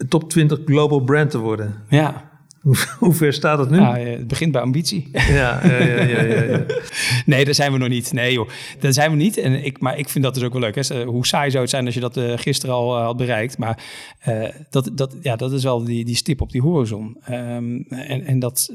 [0.08, 1.74] top 20 global brand te worden.
[1.88, 2.25] Ja.
[2.66, 3.78] Hoe, hoe ver staat het nu?
[3.78, 5.08] Nou, het begint bij ambitie.
[5.12, 6.64] Ja, ja, ja, ja, ja, ja.
[7.26, 8.12] nee, daar zijn we nog niet.
[8.12, 8.48] Nee joh,
[8.80, 9.36] daar zijn we niet.
[9.36, 10.74] En ik, maar ik vind dat dus ook wel leuk.
[10.74, 11.04] Hè.
[11.04, 13.58] Hoe saai zou het zijn als je dat uh, gisteren al uh, had bereikt.
[13.58, 13.84] Maar
[14.28, 17.16] uh, dat, dat, ja, dat is wel die, die stip op die horizon.
[17.30, 18.72] Um, en, en dat,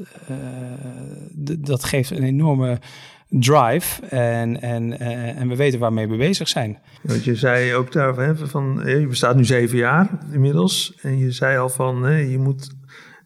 [1.58, 2.78] dat geeft een enorme
[3.28, 5.00] drive en, en,
[5.36, 6.78] en we weten waarmee we bezig zijn.
[7.02, 10.94] Want je zei ook daar van, je bestaat nu zeven jaar inmiddels.
[11.00, 12.70] En je zei al van, je moet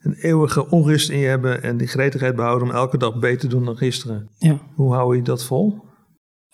[0.07, 3.47] een eeuwige onrust in je hebben en die gretigheid behouden om elke dag beter te
[3.47, 4.29] doen dan gisteren.
[4.39, 4.61] Ja.
[4.75, 5.79] Hoe hou je dat vol?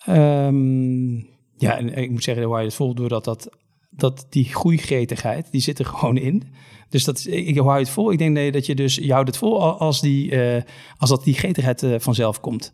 [0.09, 1.15] Um,
[1.57, 2.95] ja, en ik moet zeggen, hoe hou je het vol?
[2.95, 3.49] Doordat dat,
[3.89, 6.43] dat die groeigretigheid, die zit er gewoon in.
[6.89, 8.11] Dus dat, ik, hou je het vol?
[8.11, 10.61] Ik denk dat je dus, je houdt het vol als, die, uh,
[10.97, 12.73] als dat die gretigheid uh, vanzelf komt.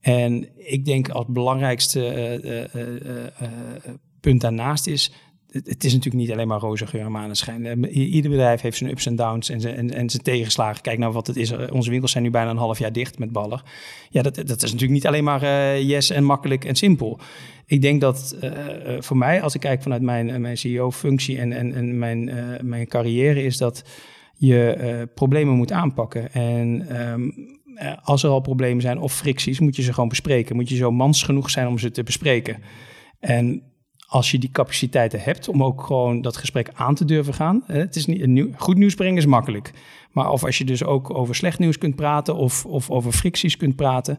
[0.00, 2.00] En ik denk als het belangrijkste
[2.72, 3.48] uh,
[4.20, 5.12] punt daarnaast is
[5.62, 7.84] het is natuurlijk niet alleen maar roze geur en maneschijn.
[7.94, 10.82] Ieder bedrijf heeft zijn ups en downs en zijn, en, en zijn tegenslagen.
[10.82, 11.52] Kijk nou wat het is.
[11.70, 13.62] Onze winkels zijn nu bijna een half jaar dicht met Baller.
[14.10, 17.18] Ja, dat, dat is natuurlijk niet alleen maar uh, yes en makkelijk en simpel.
[17.66, 18.36] Ik denk dat
[18.98, 22.30] voor mij, als ik kijk vanuit mijn, mijn CEO-functie en, en, en mijn,
[22.62, 23.84] mijn carrière, is dat
[24.34, 26.32] je problemen moet aanpakken.
[26.32, 27.34] En um,
[28.02, 30.56] als er al problemen zijn of fricties, moet je ze gewoon bespreken.
[30.56, 32.62] Moet je zo mans genoeg zijn om ze te bespreken.
[33.20, 33.62] En
[34.14, 37.62] als je die capaciteiten hebt om ook gewoon dat gesprek aan te durven gaan.
[37.66, 39.70] Het is niet, nieuw, goed nieuws brengen is makkelijk.
[40.12, 43.56] Maar of als je dus ook over slecht nieuws kunt praten of, of over fricties
[43.56, 44.18] kunt praten.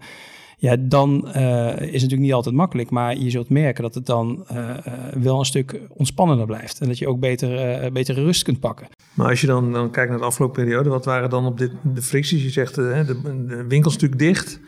[0.58, 2.89] Ja, dan uh, is het natuurlijk niet altijd makkelijk.
[2.89, 4.77] Maar je zult merken dat het dan uh,
[5.13, 6.79] wel een stuk ontspannender blijft.
[6.79, 8.88] En dat je ook beter, betere rust kunt pakken.
[9.13, 10.89] Maar als je dan, dan kijkt naar de afgelopen periode.
[10.89, 12.43] Wat waren dan op dit, de fricties?
[12.43, 13.03] Je zegt de,
[13.47, 14.60] de winkel is natuurlijk dicht.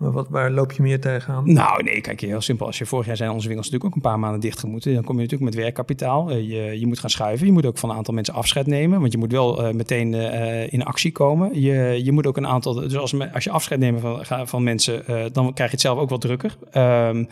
[0.00, 1.52] Maar wat, waar loop je meer tegenaan?
[1.52, 2.66] Nou, nee, kijk, heel simpel.
[2.66, 4.94] Als je vorig jaar zijn onze winkels natuurlijk ook een paar maanden dicht gemoeten.
[4.94, 6.30] Dan kom je natuurlijk met werkkapitaal.
[6.30, 7.46] Uh, je, je moet gaan schuiven.
[7.46, 9.00] Je moet ook van een aantal mensen afscheid nemen.
[9.00, 11.60] Want je moet wel uh, meteen uh, in actie komen.
[11.60, 12.74] Je, je moet ook een aantal...
[12.74, 16.10] Dus als, als je afscheid neemt van, van mensen, dan krijg je het zelf ook
[16.10, 16.56] wat drukker.
[16.76, 17.28] Um,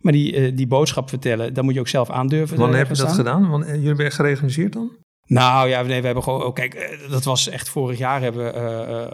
[0.00, 2.58] maar die, die boodschap vertellen, dan moet je ook zelf aandurven.
[2.58, 3.50] Wanneer heb je dat gedaan?
[3.50, 4.90] Want jullie hebben gereorganiseerd dan?
[5.26, 6.42] Nou ja, nee, we hebben gewoon.
[6.42, 9.06] Oh, kijk, eh, dat was echt vorig jaar hebben, uh,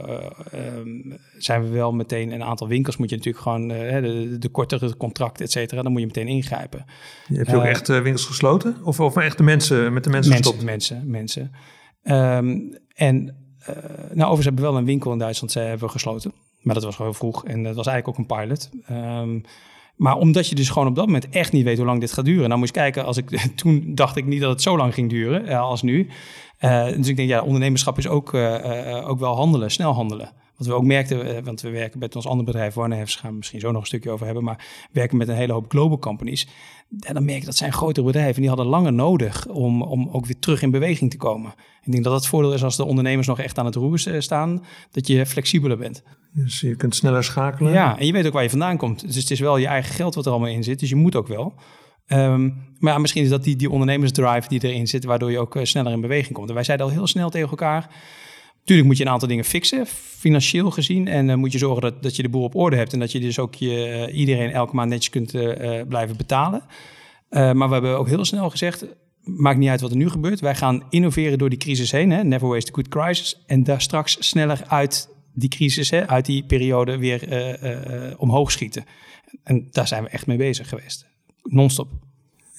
[0.54, 0.94] uh,
[1.38, 2.96] zijn we wel meteen een aantal winkels.
[2.96, 5.82] Moet je natuurlijk gewoon de, de, kortere contracten, et cetera.
[5.82, 6.84] Dan moet je meteen ingrijpen.
[7.26, 8.76] Heb je ook echt winkels gesloten?
[8.82, 10.70] Of, of echt de mensen met de mensen, mensen gestopt?
[10.70, 11.52] Mensen, mensen.
[12.02, 13.36] Um, en
[14.12, 16.32] nou, overigens hebben we wel een winkel in Duitsland zij hebben we gesloten.
[16.60, 18.70] Maar dat was gewoon vroeg en dat was eigenlijk ook een pilot.
[18.90, 19.42] Um,
[19.98, 22.24] maar omdat je dus gewoon op dat moment echt niet weet hoe lang dit gaat
[22.24, 22.48] duren.
[22.48, 23.30] Nou moet je kijken, als ik,
[23.60, 26.08] toen dacht ik niet dat het zo lang ging duren uh, als nu.
[26.60, 30.32] Uh, dus ik denk, ja, ondernemerschap is ook, uh, ook wel handelen, snel handelen.
[30.56, 33.60] Wat we ook merkten, want we werken met ons andere bedrijf, Warner gaan we misschien
[33.60, 36.48] zo nog een stukje over hebben, maar werken met een hele hoop global companies.
[37.00, 40.08] En dan merk je dat zijn grotere bedrijven en die hadden langer nodig om, om
[40.12, 41.54] ook weer terug in beweging te komen.
[41.82, 43.98] Ik denk dat dat het voordeel is als de ondernemers nog echt aan het roer
[44.18, 46.02] staan, dat je flexibeler bent.
[46.32, 47.72] Dus je kunt sneller schakelen.
[47.72, 49.06] Ja, en je weet ook waar je vandaan komt.
[49.06, 51.16] Dus het is wel je eigen geld wat er allemaal in zit, dus je moet
[51.16, 51.54] ook wel.
[52.08, 55.64] Um, maar misschien is dat die, die ondernemersdrive die erin zit, waardoor je ook uh,
[55.64, 56.48] sneller in beweging komt.
[56.48, 57.90] En wij zeiden al heel snel tegen elkaar,
[58.64, 59.86] Tuurlijk moet je een aantal dingen fixen,
[60.18, 61.08] financieel gezien.
[61.08, 62.92] En uh, moet je zorgen dat, dat je de boel op orde hebt.
[62.92, 65.30] En dat je dus ook je, uh, iedereen elke maand netjes kunt
[65.88, 66.62] blijven betalen.
[67.28, 68.86] maar we hebben ook heel snel gezegd,
[69.22, 70.40] maakt niet uit wat er nu gebeurt.
[70.40, 72.10] Wij gaan innoveren door die crisis heen.
[72.10, 72.24] Hè?
[72.24, 73.42] Never waste a good crisis.
[73.46, 78.84] En daar straks sneller uit die crisis, hè, uit die periode weer omhoog schieten.
[79.42, 81.06] En daar zijn we echt mee bezig geweest.
[81.42, 81.90] Non-stop.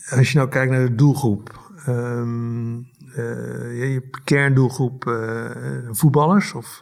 [0.09, 1.71] Als je nou kijkt naar de doelgroep.
[1.87, 5.03] Um je kerndoelgroep
[5.91, 6.81] voetballers of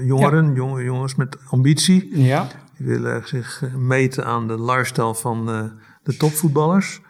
[0.00, 0.82] jongeren, ja.
[0.82, 2.18] jongens met ambitie.
[2.18, 2.48] Ja.
[2.76, 5.46] Die willen zich meten aan de lifestyle van
[6.02, 7.00] de topvoetballers.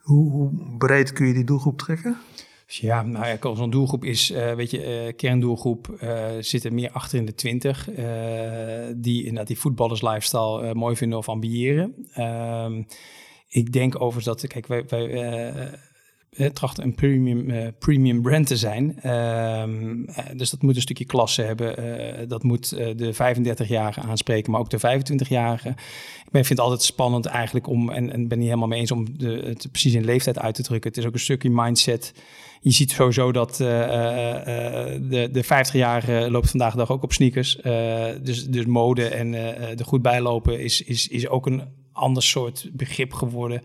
[0.00, 2.16] Hoe, hoe, breed kun je die doelgroep trekken?
[2.70, 5.98] Ja, nou ja, zo'n doelgroep is, weet je, kerndoelgroep
[6.40, 7.88] zit er meer achter in de twintig.
[8.96, 11.94] die inderdaad die voetballers lifestyle mooi vinden of ambiëren.
[12.12, 12.82] Ehm,
[13.48, 15.78] ik denk overigens dat, kijk, wij, wij
[16.52, 18.98] trachten een premium, uh, premium brand te zijn.
[19.04, 19.64] Uh,
[20.36, 22.28] dus dat moet een stukje klasse hebben.
[22.28, 25.70] Dat moet de 35-jarigen aanspreken, maar ook de 25-jarigen.
[26.24, 28.90] Ik ben, vind het altijd spannend eigenlijk om, en, en ben niet helemaal mee eens
[28.90, 30.90] om de, het precies in leeftijd uit te drukken.
[30.90, 32.12] Het is ook een stukje mindset.
[32.60, 37.58] Je ziet sowieso dat de, de 50-jarige loopt vandaag de dag ook op sneakers.
[38.22, 39.34] dus, dus mode en
[39.78, 41.62] er goed bijlopen is, is, is ook een
[41.92, 43.62] ander soort begrip geworden.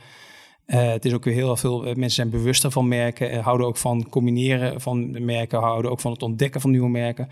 [0.66, 4.82] Het is ook weer heel veel, mensen zijn bewuster van merken, houden ook van combineren
[4.82, 7.28] van merken, houden ook van het ontdekken van nieuwe merken.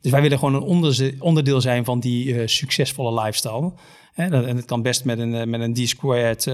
[0.00, 3.72] Dus wij willen gewoon een onderdeel zijn van die succesvolle lifestyle.
[4.14, 6.44] En het kan best met een, met een D-squared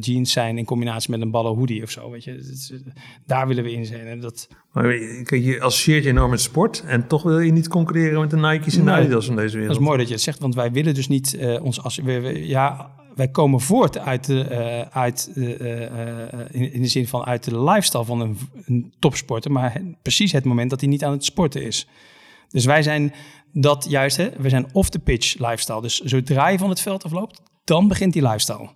[0.00, 2.10] jeans zijn in combinatie met een ballen hoodie of zo.
[2.10, 2.80] Weet je.
[3.26, 4.06] daar willen we in zijn.
[4.06, 4.48] En dat...
[4.72, 4.94] Maar
[5.36, 8.76] je associeert je enorm met sport en toch wil je niet concurreren met de Nike's
[8.76, 9.72] en Adidas van deze wereld.
[9.72, 11.82] Dat is mooi dat je het zegt, want wij willen dus niet ons...
[11.82, 15.80] Als, we, ja, wij komen voort uit de, uh, uit uh,
[16.50, 20.44] in, in, de zin van uit de lifestyle van een, een topsporter, maar precies het
[20.44, 21.88] moment dat hij niet aan het sporten is.
[22.48, 23.14] Dus wij zijn
[23.52, 25.82] dat juist, hè, we zijn off the pitch lifestyle.
[25.82, 28.68] Dus zodra je van het veld afloopt, dan begint die lifestyle.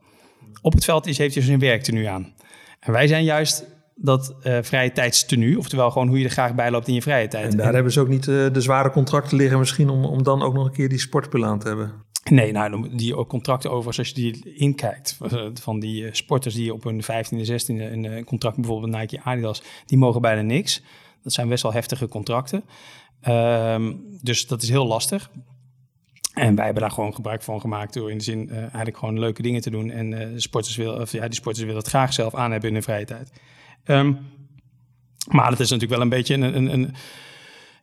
[0.62, 2.32] Op het veld is, heeft hij zijn werk nu aan.
[2.80, 6.70] En wij zijn juist dat uh, vrije tijdstenu, oftewel gewoon hoe je er graag bij
[6.70, 7.50] loopt in je vrije tijd.
[7.50, 10.42] En daar hebben ze ook niet uh, de zware contracten liggen misschien om, om dan
[10.42, 11.92] ook nog een keer die sportspullen aan te hebben.
[12.30, 16.84] Nee, nou, die contracten over, als je die inkijkt, eh, van die sporters die op
[16.84, 20.82] hun 15e, 16e een contract bijvoorbeeld Nike Adidas, die mogen bijna niks.
[21.22, 22.64] Dat zijn best wel heftige contracten.
[23.28, 25.30] Um, dus dat is heel lastig.
[26.34, 29.42] En wij hebben daar gewoon gebruik van gemaakt door in de zin eigenlijk gewoon leuke
[29.42, 29.90] dingen te doen.
[29.90, 32.74] En uh, sporters wil, of, ja, die sporters willen het graag zelf aan hebben in
[32.74, 33.32] hun vrije tijd.
[33.84, 34.18] Um,
[35.28, 36.94] maar dat is natuurlijk wel een beetje een, een, een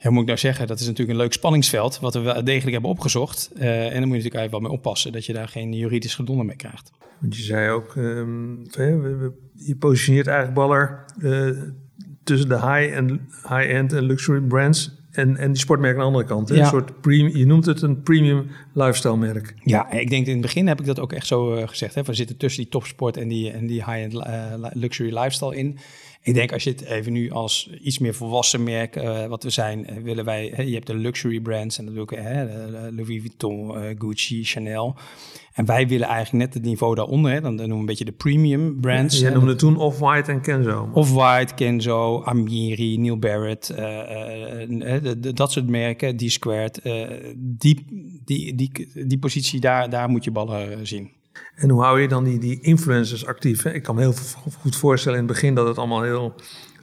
[0.01, 2.71] ja, moet ik nou zeggen, dat is natuurlijk een leuk spanningsveld wat we wel degelijk
[2.71, 3.51] hebben opgezocht.
[3.55, 6.15] Uh, en dan moet je natuurlijk eigenlijk wel mee oppassen dat je daar geen juridisch
[6.15, 6.91] gedonder mee krijgt.
[7.19, 8.63] Want je zei ook, um,
[9.53, 11.05] je positioneert eigenlijk baller
[12.23, 13.11] tussen de high-end
[13.43, 16.49] high end en luxury brands en, en die sportmerk aan de andere kant.
[16.49, 19.53] Een soort premium, je noemt het een premium lifestyle merk.
[19.63, 21.95] Ja, ik denk in het begin heb ik dat ook echt zo uh, gezegd.
[21.95, 22.03] Hè.
[22.03, 24.13] We zitten tussen die topsport en die, en die high-end
[24.73, 25.77] luxury lifestyle in.
[26.23, 29.49] Ik denk als je het even nu als iets meer volwassen merk, uh, wat we
[29.49, 32.45] zijn, willen wij, hè, je hebt de luxury brands en natuurlijk hè,
[32.91, 34.95] Louis Vuitton, Gucci, Chanel.
[35.53, 38.11] En wij willen eigenlijk net het niveau daaronder, hè, dan, noemen we een beetje de
[38.11, 39.19] premium brands.
[39.19, 40.89] Jij noemde toen Off-White en Kenzo.
[40.93, 46.81] Off-White, Kenzo, Amiri, Neil Barrett, uh, dat soort merken, die Squared.
[47.35, 47.85] die,
[48.25, 51.09] die, die, die positie, daar, daar moet je ballen zien.
[51.55, 53.63] En hoe hou je dan die, die influencers actief?
[53.63, 53.73] Hè?
[53.73, 54.13] Ik kan me heel
[54.59, 56.35] goed voorstellen in het begin dat het allemaal heel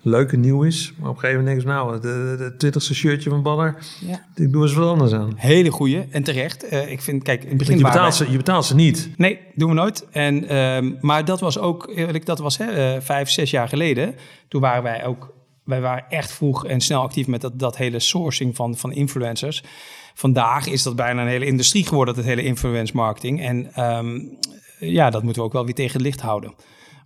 [0.02, 0.92] leuk en nieuw is.
[0.98, 4.24] Maar op een gegeven moment denk ik, nou, de, twintigste shirtje van Baller, ja.
[4.34, 5.32] ik doe eens wat anders aan.
[5.36, 6.72] Hele goeie en terecht.
[6.72, 9.10] Uh, ik vind, kijk, in het begin je betaalt, ze, je betaalt ze niet.
[9.16, 10.06] Nee, doen we nooit.
[10.10, 14.14] En, uh, maar dat was ook, eerlijk, dat was hè, uh, vijf, zes jaar geleden.
[14.48, 15.34] Toen waren wij ook,
[15.64, 19.62] wij waren echt vroeg en snel actief met dat, dat hele sourcing van, van influencers.
[20.18, 23.42] Vandaag is dat bijna een hele industrie geworden, dat hele influence marketing.
[23.42, 24.38] En um,
[24.78, 26.54] ja, dat moeten we ook wel weer tegen het licht houden.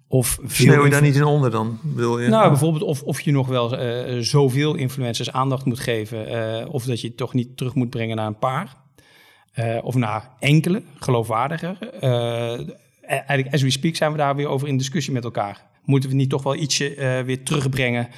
[0.09, 1.79] Of Sneeuw je daar niet in onder dan?
[1.83, 2.29] Wil je?
[2.29, 6.33] Nou, bijvoorbeeld of, of je nog wel uh, zoveel influencers aandacht moet geven...
[6.33, 8.77] Uh, of dat je het toch niet terug moet brengen naar een paar.
[9.55, 11.79] Uh, of naar enkele, geloofwaardiger.
[13.01, 15.63] eigenlijk, as we speak, zijn we daar weer over in discussie met elkaar.
[15.85, 18.09] Moeten we niet toch wel ietsje weer terugbrengen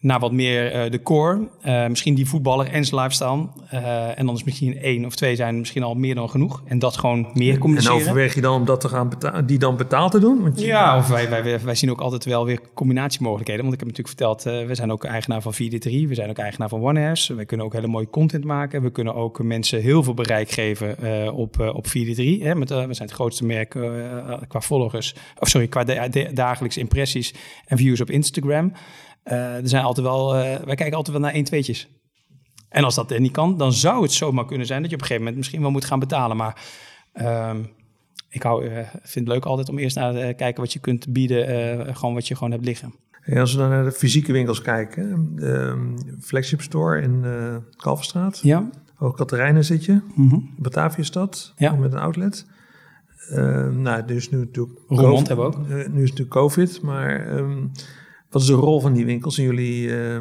[0.00, 1.48] naar wat meer uh, de core.
[1.64, 3.46] Uh, misschien die voetballer en zijn lifestyle.
[3.74, 6.62] Uh, en dan is misschien één of twee zijn misschien al meer dan genoeg.
[6.64, 7.96] En dat gewoon meer communiceren.
[7.96, 10.42] En overweeg je dan om dat te gaan betalen, die dan betaald te doen?
[10.42, 13.62] Want ja, of wij, wij, wij zien ook altijd wel weer combinatiemogelijkheden.
[13.62, 15.90] Want ik heb natuurlijk verteld, we zijn ook eigenaar van 4D3.
[16.08, 17.28] We zijn ook eigenaar van OneHash.
[17.28, 18.82] We kunnen ook hele mooie content maken.
[18.82, 22.42] We kunnen ook mensen heel veel bereik geven op, op 4D3.
[22.42, 23.70] Hè, met, we zijn het grootste merk
[24.48, 25.14] qua volgers.
[25.38, 25.84] Of sorry, qua
[26.32, 27.34] dagelijkse impressies
[27.66, 28.72] en views op Instagram.
[29.26, 31.88] Uh, er zijn altijd wel, uh, wij kijken altijd wel naar 1 tweetjes.
[32.68, 35.02] En als dat er niet kan, dan zou het zomaar kunnen zijn dat je op
[35.02, 36.36] een gegeven moment misschien wel moet gaan betalen.
[36.36, 36.62] Maar
[37.14, 37.54] uh,
[38.28, 41.12] ik hou, uh, vind het leuk altijd om eerst naar te kijken wat je kunt
[41.12, 42.94] bieden, gewoon wat je gewoon hebt liggen.
[43.22, 47.24] En als we dan naar de fysieke winkels kijken, de ehm, flagship store in
[47.76, 48.40] Kalverstraat.
[48.42, 48.68] Ja.
[48.98, 50.50] Ook Katerijnen zit je, mm -hmm.
[50.56, 51.74] Bataviastad, ja.
[51.74, 52.46] met een outlet.
[53.30, 54.78] Uh, nou, dus nu natuurlijk...
[54.88, 55.68] Roermond hebben we ook.
[55.68, 57.36] nu is het natuurlijk COVID, maar...
[57.36, 57.72] Um,
[58.30, 60.16] wat is de rol van die winkels in jullie, uh,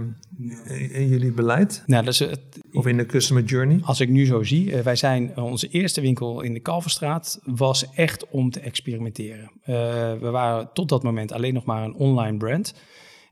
[0.91, 1.83] in jullie beleid?
[1.85, 2.39] Nou, dat is het,
[2.71, 3.79] of in de customer journey?
[3.83, 7.91] Als ik nu zo zie, uh, wij zijn, onze eerste winkel in de Kalverstraat was
[7.93, 9.51] echt om te experimenteren.
[9.61, 9.65] Uh,
[10.13, 12.73] we waren tot dat moment alleen nog maar een online brand.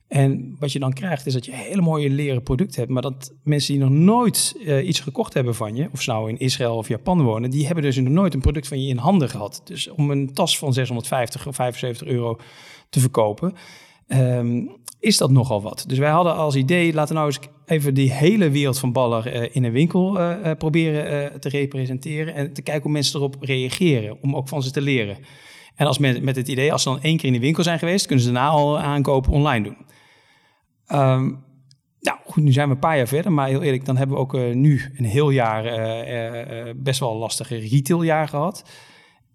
[0.08, 3.34] En wat je dan krijgt is dat je hele mooie leren producten hebt, maar dat
[3.44, 6.88] mensen die nog nooit iets gekocht hebben van je, of ze nou in Israël of
[6.88, 9.62] Japan wonen, die hebben dus nog nooit een product van je in handen gehad.
[9.64, 12.40] Dus om een tas van 650 of 75 euro
[12.90, 13.54] te verkopen,
[14.13, 15.84] um, is dat nogal wat.
[15.88, 19.49] Dus wij hadden als idee, laten nou eens even die hele wereld van baller uh,
[19.52, 24.36] in een winkel uh, proberen te representeren en te kijken hoe mensen erop reageren, om
[24.36, 25.17] ook van ze te leren.
[25.76, 28.06] En als met, het idee, als ze dan één keer in de winkel zijn geweest,
[28.06, 29.78] kunnen ze daarna al aankopen online doen.
[30.99, 31.43] Um,
[31.99, 34.21] nou goed, nu zijn we een paar jaar verder, maar heel eerlijk, dan hebben we
[34.21, 35.63] ook nu een heel jaar
[36.76, 38.69] best wel een lastige retailjaar gehad.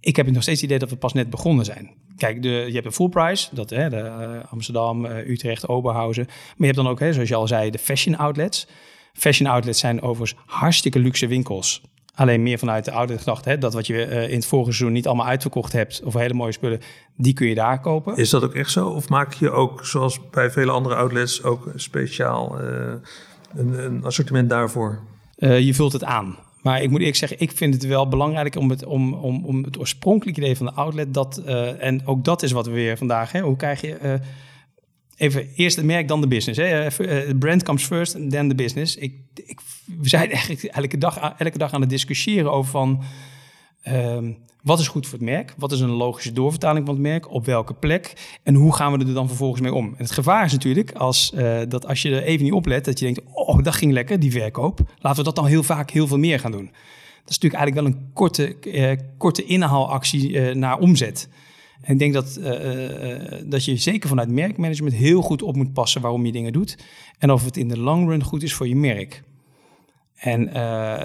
[0.01, 1.91] Ik heb nog steeds het idee dat we pas net begonnen zijn.
[2.17, 6.25] Kijk, de, je hebt de full price, dat, hè, de, uh, Amsterdam, uh, Utrecht, Oberhausen.
[6.27, 8.67] Maar je hebt dan ook, hè, zoals je al zei, de fashion outlets.
[9.13, 11.83] Fashion outlets zijn overigens hartstikke luxe winkels.
[12.15, 15.07] Alleen meer vanuit de oude gedachte, dat wat je uh, in het vorige seizoen niet
[15.07, 16.81] allemaal uitverkocht hebt, of hele mooie spullen,
[17.17, 18.17] die kun je daar kopen.
[18.17, 18.89] Is dat ook echt zo?
[18.89, 25.01] Of maak je ook, zoals bij vele andere outlets, ook speciaal een, een, assortiment daarvoor?
[25.37, 26.37] je vult het aan.
[26.69, 29.65] Maar ik moet eerlijk zeggen, ik vind het wel belangrijk om het, om, om, om
[29.65, 32.97] het oorspronkelijke idee van de outlet, dat, uh, en ook dat is wat we weer
[32.97, 34.15] vandaag, hè, hoe krijg je, uh,
[35.17, 36.59] even eerst het merk, dan de business.
[36.59, 36.87] Hè.
[37.01, 38.97] Uh, brand comes first, then the business.
[38.97, 43.03] Ik, ik, we zijn eigenlijk elke dag, elke dag aan het discussiëren over van,
[43.83, 45.55] ehm, wat is goed voor het merk?
[45.57, 47.33] Wat is een logische doorvertaling van het merk?
[47.33, 48.13] Op welke plek?
[48.43, 49.87] En hoe gaan we er dan vervolgens mee om?
[49.87, 52.99] En het gevaar is natuurlijk als, uh, dat als je er even niet oplet, dat
[52.99, 54.81] je denkt, oh, dat ging lekker, die verkoop.
[54.99, 56.65] Laten we dat dan heel vaak heel veel meer gaan doen.
[57.25, 61.29] Dat is natuurlijk eigenlijk wel een korte, uh, korte inhaalactie uh, naar omzet.
[61.81, 62.41] En ik denk dat,
[63.45, 66.79] dat je zeker vanuit merkmanagement heel goed op moet passen waarom je dingen doet.
[67.19, 69.23] En of het in de long run goed is voor je merk.
[70.15, 70.51] En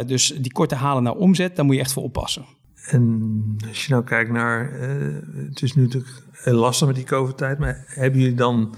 [0.08, 2.46] dus die korte halen naar omzet, daar moet je echt voor oppassen.
[2.84, 7.06] En als je nou kijkt naar, uh, het is nu natuurlijk heel lastig met die
[7.06, 8.76] COVID-tijd, maar hebben jullie dan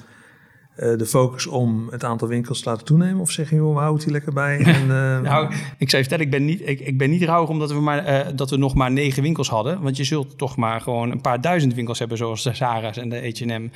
[0.78, 3.22] uh, de focus om het aantal winkels te laten toenemen?
[3.22, 4.58] Of zeggen jullie, we houden die lekker bij?
[4.76, 5.20] En, uh...
[5.22, 7.80] nou, ik zou je vertellen, ik ben niet, ik, ik ben niet rouwig omdat we,
[7.80, 9.82] maar, dat we nog maar negen winkels hadden.
[9.82, 13.10] Want je zult toch maar gewoon een paar duizend winkels hebben, zoals de Zara's en
[13.10, 13.70] de H&M.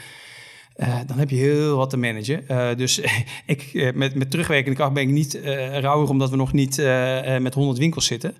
[1.06, 2.78] Dan heb je heel wat te managen.
[2.78, 3.02] Dus
[3.46, 5.39] ik, met, met terugwerkende kracht ben ik niet
[5.72, 6.78] rouwig omdat we nog niet
[7.39, 8.34] met 100 winkels zitten.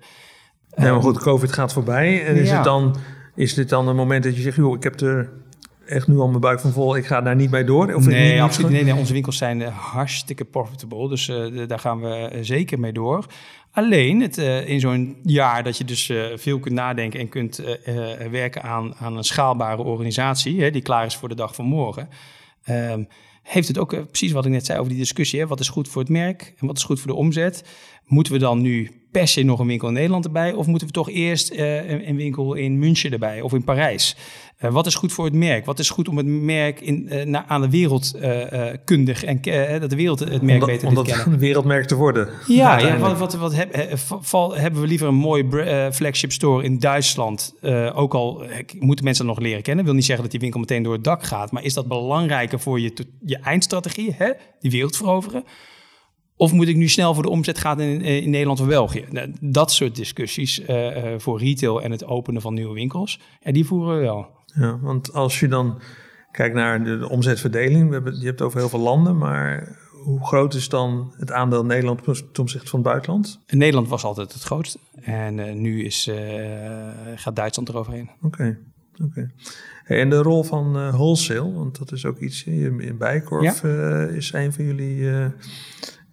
[0.76, 2.26] Nee, maar goed, COVID gaat voorbij.
[2.26, 2.54] En is, ja.
[2.54, 2.96] het dan,
[3.34, 5.30] is dit dan een moment dat je zegt, joh, ik heb er
[5.86, 7.94] echt nu al mijn buik van vol, ik ga daar niet mee door?
[7.94, 8.70] Of nee, absoluut.
[8.70, 12.92] Nee, nee, onze winkels zijn uh, hartstikke profitable, dus uh, daar gaan we zeker mee
[12.92, 13.26] door.
[13.72, 17.62] Alleen het, uh, in zo'n jaar dat je dus veel kunt nadenken en kunt
[18.30, 22.08] werken aan, aan een schaalbare organisatie, hè, die klaar is voor de dag van morgen
[22.64, 23.04] ehm,
[23.42, 25.40] heeft het ook precies wat ik net zei over die discussie.
[25.40, 25.46] Hè?
[25.46, 27.64] Wat is goed voor het merk en wat is goed voor de omzet?
[28.10, 30.52] Moeten we dan nu per se nog een winkel in Nederland erbij?
[30.52, 34.16] Of moeten we toch eerst uh, een, een, winkel in München erbij of in Parijs?
[34.60, 35.64] Uh, wat is goed voor het merk?
[35.64, 38.18] Wat is goed om het merk in, uh, na, aan de wereld
[38.84, 39.40] kundig en
[39.80, 41.32] dat de wereld het merk beter om dat kennen?
[41.32, 42.28] een wereldmerk te worden.
[42.46, 45.44] Ja, ja wat, wat, wat heb, val, hebben we liever een mooi
[45.92, 47.54] flagship store in Duitsland?
[47.94, 48.44] ook al
[48.78, 49.84] moeten mensen dat nog leren kennen.
[49.84, 51.52] wil niet zeggen dat die winkel meteen door het dak gaat.
[51.52, 52.92] Maar is dat belangrijker voor je,
[53.24, 54.30] je eindstrategie, hè?
[54.60, 55.44] die wereld veroveren?
[56.40, 59.04] Of moet ik nu snel voor de omzet gaan in, in Nederland of België?
[59.10, 63.52] Nou, dat soort discussies uh, uh, voor retail en het openen van nieuwe winkels, ja,
[63.52, 64.26] die voeren we wel.
[64.44, 65.80] Ja, want als je dan
[66.30, 69.78] kijkt naar de, de omzetverdeling, we hebben, je hebt het over heel veel landen, maar
[70.04, 73.40] hoe groot is dan het aandeel Nederland ten opzichte van het buitenland?
[73.46, 76.10] Nederland was altijd het grootste en uh, nu is,
[77.14, 78.10] gaat Duitsland eroverheen.
[78.22, 78.26] Oké.
[78.26, 78.58] Okay.
[79.04, 79.30] Okay.
[79.84, 83.62] Hey, en de rol van uh, wholesale, want dat is ook iets in, in Bijkorf,
[83.62, 84.06] ja.
[84.06, 85.08] is een van jullie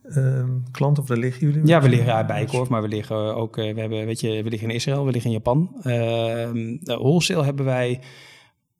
[0.09, 1.67] uh, klanten, of daar liggen jullie?
[1.67, 4.69] Ja, we liggen uit Bijkorf, maar we liggen ook, we, hebben, weet je, we liggen
[4.69, 5.75] in Israël, we liggen in Japan.
[5.81, 7.99] Ehm, de wholesale hebben wij,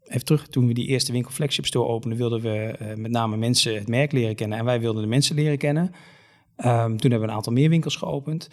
[0.03, 3.75] even terug, toen we die eerste winkel flagship store openden, wilden we met name mensen
[3.75, 5.83] het merk leren kennen en wij wilden de mensen leren kennen.
[6.65, 8.49] Um, toen hebben we een aantal meer winkels geopend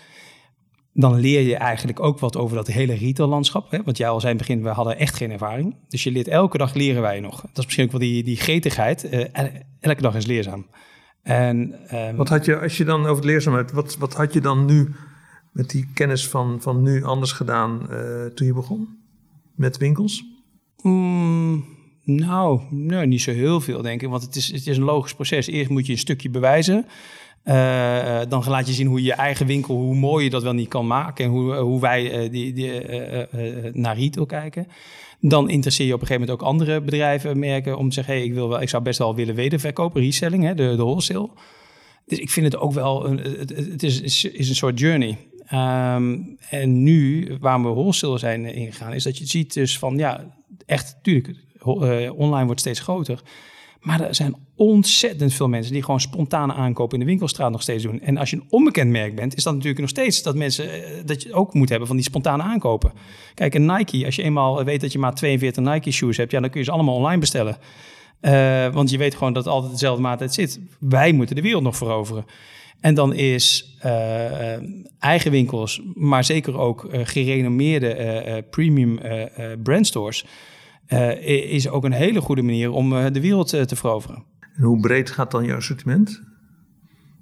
[0.95, 3.71] dan leer je eigenlijk ook wat over dat hele retaillandschap.
[3.71, 3.83] Hè?
[3.83, 5.77] Want jij al zei in het begin, we hadden echt geen ervaring.
[5.89, 7.41] Dus je leert elke dag leren wij nog.
[7.41, 9.13] Dat is misschien ook wel die, die gretigheid.
[9.13, 9.25] Uh,
[9.81, 10.67] elke dag is leerzaam.
[11.25, 14.41] En, um, wat had je, als je dan over het leerzaamheid, wat, wat had je
[14.41, 14.95] dan nu
[15.53, 18.89] met die kennis van, van nu anders gedaan uh, toen je begon
[19.55, 20.25] met winkels?
[20.83, 21.65] Mm,
[22.05, 24.09] nou, nee, niet zo heel veel denk ik.
[24.09, 25.47] Want het is, het is een logisch proces.
[25.47, 26.87] Eerst moet je een stukje bewijzen.
[27.45, 30.69] Uh, dan laat je zien hoe je eigen winkel, hoe mooi je dat wel niet
[30.69, 31.25] kan maken.
[31.25, 34.67] En hoe, hoe wij uh, die, die, uh, naar retail kijken.
[35.27, 38.25] Dan interesseer je op een gegeven moment ook andere bedrijven, merken, om te zeggen: hey,
[38.25, 41.29] ik, wil wel, ik zou best wel willen wederverkopen, reselling, hè, de, de wholesale.
[42.07, 45.19] Dus ik vind het ook wel, een, het, is, is, is, een soort journey.
[45.53, 50.35] Um, en nu, waar we wholesale zijn ingegaan, is dat je ziet dus van, ja,
[50.67, 51.39] echt, natuurlijk,
[52.17, 53.23] online wordt steeds groter.
[53.85, 57.83] Maar er zijn ontzettend veel mensen die gewoon spontane aankopen in de winkelstraat nog steeds
[57.83, 58.01] doen.
[58.01, 60.91] En als je een onbekend merk bent, is dat natuurlijk nog steeds dat mensen eh,
[61.05, 62.93] dat je ook moet hebben van die spontane aankopen.
[63.35, 66.41] Kijk, een Nike, als je eenmaal weet dat je maar 42 Nike shoes hebt, ja,
[66.41, 67.57] dan kun je ze allemaal online bestellen.
[68.21, 70.61] Uh, want je weet gewoon dat altijd dezelfde maatheid zit.
[70.79, 72.25] Wij moeten de wereld nog veroveren.
[72.81, 74.57] En dan is uh,
[74.99, 78.99] eigen winkels, maar zeker ook gerenommeerde premium
[79.63, 80.25] brandstores
[80.89, 84.25] uh, is ook een hele goede manier om uh, de wereld uh, te veroveren.
[84.57, 86.23] En hoe breed gaat dan je assortiment?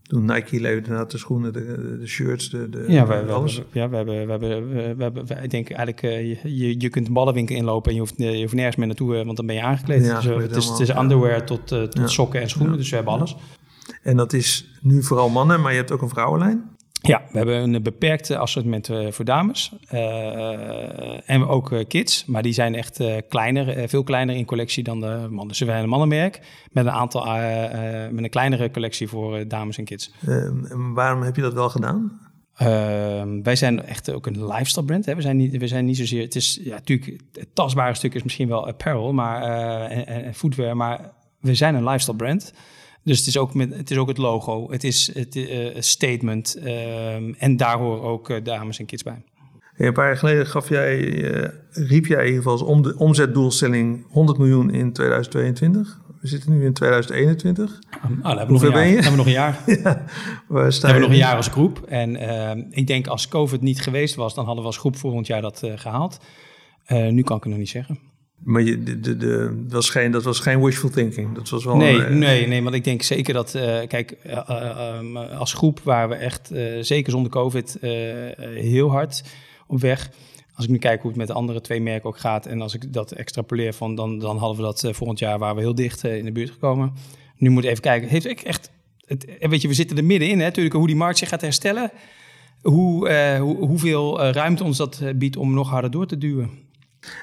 [0.02, 3.62] Toen Nike leverde de schoenen, de, de shirts, de, de ja, we, we alles.
[3.72, 7.06] Ja, we hebben, we hebben, we hebben, we- ik denk eigenlijk, eh, je, je kunt
[7.06, 9.46] een ballenwinkel inlopen en je hoeft, eh, je hoeft nergens meer naartoe, eh, want dan
[9.46, 10.04] ben je aangekleed.
[10.04, 12.06] Ja, Dus, eh, het, is, het is underwear tot, eh, tot Ja.
[12.06, 13.36] sokken en schoenen, dus we hebben alles.
[14.02, 16.70] En dat is nu vooral mannen, maar je hebt ook een vrouwenlijn.
[17.04, 22.42] Ja, we hebben een beperkt assortiment eh, voor dames eh, en ook eh, kids, maar
[22.42, 25.48] die zijn echt eh, kleiner, veel kleiner in collectie dan de mannen.
[25.48, 26.40] Dus we zijn een mannenmerk
[26.72, 27.24] met een aantal,
[28.10, 30.12] met een kleinere collectie voor eh, dames en kids.
[30.26, 32.20] Ehm, en waarom heb je dat wel gedaan?
[32.54, 35.06] Ehm, wij zijn echt ook een lifestyle brand.
[35.06, 35.14] Hè?
[35.14, 36.22] We, zijn niet, we zijn niet zozeer.
[36.22, 37.20] Het is ja, natuurlijk.
[37.32, 40.76] Het tastbare stuk is misschien wel apparel maar, eh, en footwear.
[40.76, 42.52] Maar we zijn een lifestyle brand.
[43.04, 44.70] Dus het is ook, met, het, is ook het logo.
[44.70, 46.54] Het is het eh, statement.
[46.54, 49.22] ehm, en daar horen ook eh, dames en kids bij.
[49.74, 52.82] Hey, Een paar jaar geleden gaf jij, eh, riep jij in ieder geval als om
[52.82, 56.00] de omzetdoelstelling 100 miljoen in 2022.
[56.20, 57.78] We zitten nu in 2021.
[57.90, 58.82] Ah, dan hebben we nog Hoeveel een jaar.
[58.82, 58.94] ben je?
[58.94, 59.62] Hebben we nog een jaar.
[59.84, 60.04] ja,
[60.48, 61.82] waar sta hebben we nog een jaar als groep.
[61.88, 65.26] En ehm, ik denk als COVID niet geweest was, dan hadden we als groep volgend
[65.26, 66.18] jaar dat eh, gehaald.
[66.84, 67.98] Eh, nu kan ik het nog niet zeggen.
[68.44, 71.34] Maar je, de, de, de, dat, was geen, dat was geen wishful thinking.
[71.34, 74.10] Dat was wel Nee, een, eh, nee, nee, want ik denk zeker dat, eh, kijk,
[74.10, 77.78] eh, als groep waren we echt, zeker zonder COVID,
[78.54, 79.24] heel hard
[79.66, 80.10] op weg.
[80.54, 82.74] Als ik nu kijk hoe het met de andere twee merken ook gaat en als
[82.74, 86.04] ik dat extrapoleer van, dan, dan hadden we dat volgend jaar waren we heel dicht
[86.04, 86.92] in de buurt gekomen.
[87.36, 88.70] Nu moet ik even kijken, heeft ik echt,
[89.06, 91.40] het, en weet je, we zitten er middenin, hè, natuurlijk, hoe die markt zich gaat
[91.40, 91.90] herstellen.
[92.62, 96.61] Hoe, hoe, hoeveel ruimte ons dat biedt om nog harder door te duwen.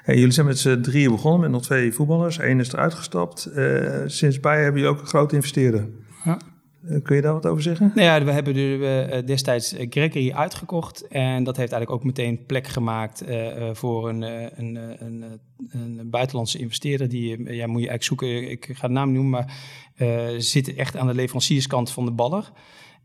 [0.03, 2.37] Hey, jullie zijn met z'n drieën begonnen met nog twee voetballers.
[2.37, 3.45] Eén is eruit gestapt.
[3.45, 5.87] Eh, sinds bij hebben jullie ook een grote investeerder.
[6.23, 6.37] Ja.
[6.87, 7.91] Eh, kun je daar wat over zeggen?
[7.95, 11.07] Nou ja, we hebben eh, destijds Gregory uitgekocht.
[11.07, 13.23] En dat heeft eigenlijk ook meteen plek gemaakt
[13.73, 15.39] voor een, een, een,
[15.71, 17.09] een buitenlandse investeerder.
[17.09, 19.53] Die ja, moet je eigenlijk zoeken, ik ga de naam noemen, maar
[20.37, 22.51] zit echt aan de leverancierskant van de baller.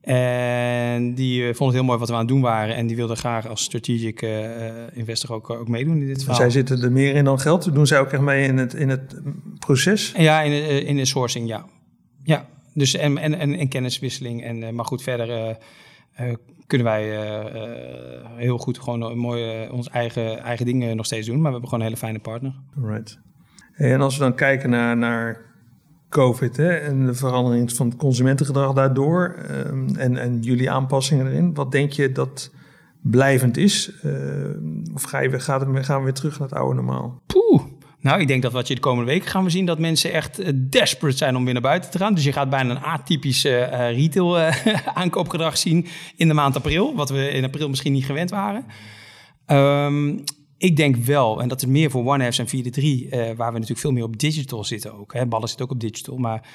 [0.05, 2.75] En die eh, vond het heel mooi wat we aan het doen waren.
[2.77, 4.61] En die wilde graag als strategic eh,
[4.93, 6.37] investor ook, ook meedoen in dit verhaal.
[6.37, 7.75] Zij zitten er meer in dan geld.
[7.75, 9.21] Doen zij ook echt mee in het, in het
[9.59, 10.13] proces?
[10.17, 11.65] Ja, in de, in de sourcing, ja.
[12.23, 14.45] Ja, dus en, en, en, en kenniswisseling.
[14.45, 15.57] En, maar goed, verder
[16.67, 17.05] kunnen wij
[18.37, 21.37] heel goed gewoon een mooie, ons eigen, eigen dingen nog steeds doen.
[21.37, 22.55] Maar we hebben gewoon een hele fijne partner.
[22.83, 23.19] Right.
[23.75, 25.54] En als we dan kijken naar, naar
[26.15, 31.55] COVID hè, en de verandering van het consumentengedrag daardoor ehm, en, en jullie aanpassingen erin,
[31.55, 32.51] wat denk je dat
[33.03, 33.93] blijvend is?
[34.03, 37.23] Ehm, of ga je gaat het, gaan we weer terug naar het oude normaal?
[37.27, 37.62] Poeh.
[38.01, 39.67] Nou, ik denk dat wat je de komende weken gaan we zien...
[39.67, 42.15] dat mensen echt eh, desperate zijn om weer naar buiten te gaan.
[42.15, 45.87] Dus je gaat bijna een atypisch eh, eh, retail eh, aankoopgedrag zien
[46.17, 46.95] in de maand april.
[46.95, 48.65] Wat we in april misschien niet gewend waren.
[49.47, 50.19] Ehm,
[50.65, 53.53] ik denk wel, en dat is meer voor OneHaves en 4 3 eh waar we
[53.53, 55.12] natuurlijk veel meer op digital zitten ook.
[55.12, 55.27] Hè.
[55.27, 56.49] Ballen zit ook op digital, maar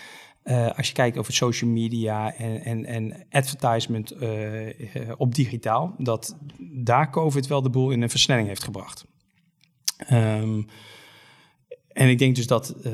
[0.43, 4.29] eh, als je kijkt over social media en, en, en advertisement eh,
[5.17, 5.95] op digitaal...
[5.97, 9.05] dat daar COVID wel de boel in een versnelling heeft gebracht.
[9.97, 10.61] Ehm,
[11.89, 12.91] en ik denk dus dat eh,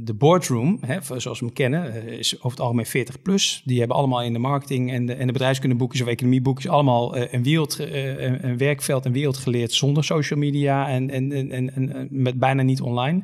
[0.00, 3.62] de boardroom, hè, zoals we hem kennen, eh, is over het algemeen 40 plus.
[3.64, 7.32] Die hebben allemaal in de marketing en de, en de bedrijfskundenboekjes of economieboekjes allemaal eh,
[7.32, 12.38] een, wereld, een- werkveld en wereld geleerd zonder social media en, en, en, en, met
[12.38, 13.22] bijna niet online.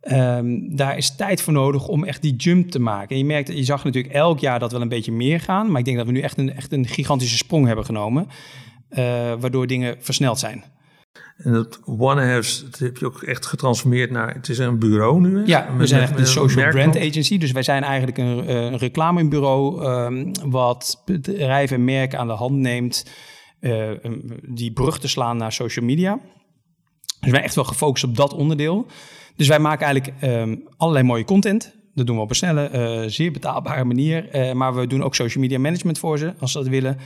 [0.00, 3.08] Ehm, daar is tijd voor nodig om echt die jump te maken.
[3.08, 5.78] En je merkt, je zag natuurlijk elk jaar dat wel een beetje meer gaan, maar
[5.78, 8.26] ik denk dat we nu echt een, echt een gigantische sprong hebben genomen,
[9.38, 10.64] waardoor dingen versneld zijn.
[11.36, 15.36] En dat OneHaves, dat heb je ook echt getransformeerd naar, het is een bureau nu.
[15.38, 15.42] Hè?
[15.46, 17.38] Ja, we Met- zijn met- echt een social brand agency.
[17.38, 22.32] Dus wij zijn eigenlijk een, eh, een reclamebureau ehm, wat bedrijven en merken aan de
[22.32, 23.06] hand neemt
[23.60, 23.90] eh,
[24.42, 26.14] die brug te slaan naar social media.
[26.14, 26.22] Dus
[27.20, 28.86] wij zijn echt wel gefocust op dat onderdeel.
[29.36, 31.74] Dus wij maken eigenlijk ehm, allerlei mooie content.
[31.94, 34.28] Dat doen we op een snelle, eh, zeer betaalbare manier.
[34.56, 36.98] Maar we doen ook social media management voor ze, als ze dat willen.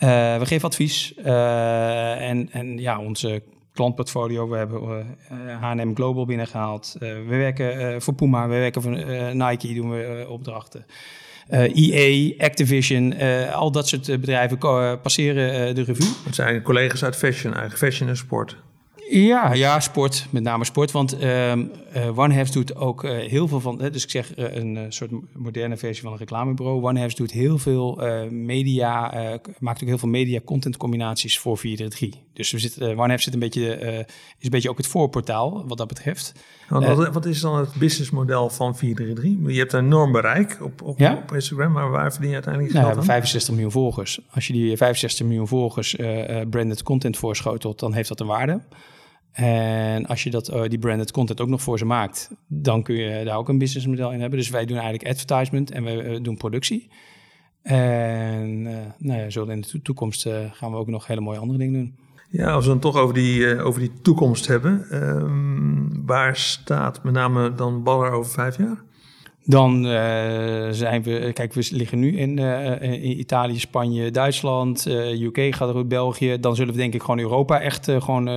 [0.00, 1.14] Eh, we geven advies.
[1.14, 3.42] Eh, en, en ja, onze
[3.72, 4.48] klantportfolio.
[4.48, 6.96] We hebben eh, H&M Global binnengehaald.
[6.98, 8.92] Eh, we werken voor Puma, we werken voor
[9.34, 10.86] Nike, doen we opdrachten.
[11.50, 14.58] EA, Activision, eh, al dat soort bedrijven
[15.02, 16.08] passeren de revue.
[16.24, 18.56] Het zijn collega's uit fashion, eigenlijk fashion en sport.
[19.10, 20.90] Ja, ja, sport, met name sport.
[20.90, 21.52] Want eh,
[22.18, 23.78] OneHaves doet ook eh, heel veel van...
[23.78, 26.82] dus ik zeg eh, een soort moderne versie van een reclamebureau.
[26.82, 28.00] OneHaves doet heel veel
[28.30, 29.12] media...
[29.58, 32.20] maakt ook heel veel media-content combinaties voor 433.
[32.32, 33.76] Dus we zitten, eh, OneHaves zit een beetje,
[34.38, 36.32] is een beetje ook het voorportaal wat dat betreft.
[36.68, 39.54] Want wat, wat is dan het businessmodel van 433?
[39.54, 41.14] Je hebt een enorm bereik op, op, Ja.
[41.22, 43.20] op Instagram, maar waar verdien je uiteindelijk Nou, we geld hebben aan?
[43.22, 44.20] 65 miljoen volgers.
[44.30, 45.96] Als je die 65 miljoen volgers
[46.50, 48.60] branded content voorschotelt, dan heeft dat een waarde.
[49.32, 52.94] En als je dat, eh, die branded content ook nog voor ze maakt, dan kun
[52.94, 54.38] je daar ook een businessmodel in hebben.
[54.38, 56.90] Dus wij doen eigenlijk advertisement en we eh, doen productie.
[57.62, 58.62] En
[58.98, 61.98] nou ja, in de toekomst gaan we ook nog hele mooie andere dingen doen.
[62.28, 64.86] Ja, als we dan toch over die, over die toekomst hebben.
[64.90, 68.82] Ehm, waar staat met name dan Baller over vijf jaar?
[69.44, 69.90] Dan uh,
[70.70, 75.74] zijn we, kijk, we liggen nu in, uh, in Italië, Spanje, Duitsland, uh, UK gaat
[75.74, 76.40] er België.
[76.40, 78.28] Dan zullen we denk ik gewoon Europa echt gewoon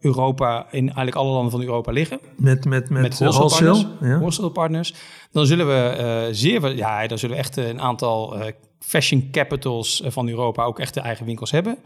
[0.00, 2.20] Europa in eigenlijk alle landen van Europa liggen.
[2.36, 4.48] Met, met, met, met wholesale partners, ja.
[4.48, 4.94] partners.
[5.32, 8.36] Dan zullen we zeer, ja, dan zullen we echt een aantal
[8.78, 11.78] fashion capitals van Europa ook echt de eigen winkels hebben.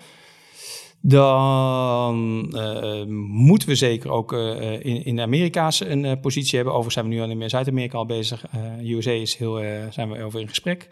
[1.06, 6.74] Dan uh, moeten we zeker ook uh, in, in Amerika's een uh, positie hebben.
[6.74, 8.44] Overigens zijn we nu al in Zuid-Amerika al bezig.
[8.82, 10.88] USA is heel, zijn we over in gesprek.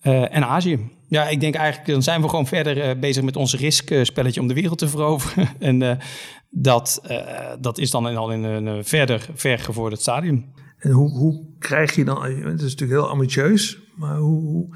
[0.00, 0.90] en Azië.
[1.08, 4.54] Ja, ik denk eigenlijk, dan zijn we gewoon verder bezig met ons riskspelletje om de
[4.54, 5.48] wereld te veroveren.
[5.58, 5.98] en
[6.50, 7.02] dat,
[7.60, 10.52] dat is dan al in een verder vergevorderd stadium.
[10.78, 14.68] En hoe, hoe krijg je dan, het is natuurlijk heel ambitieus, maar hoe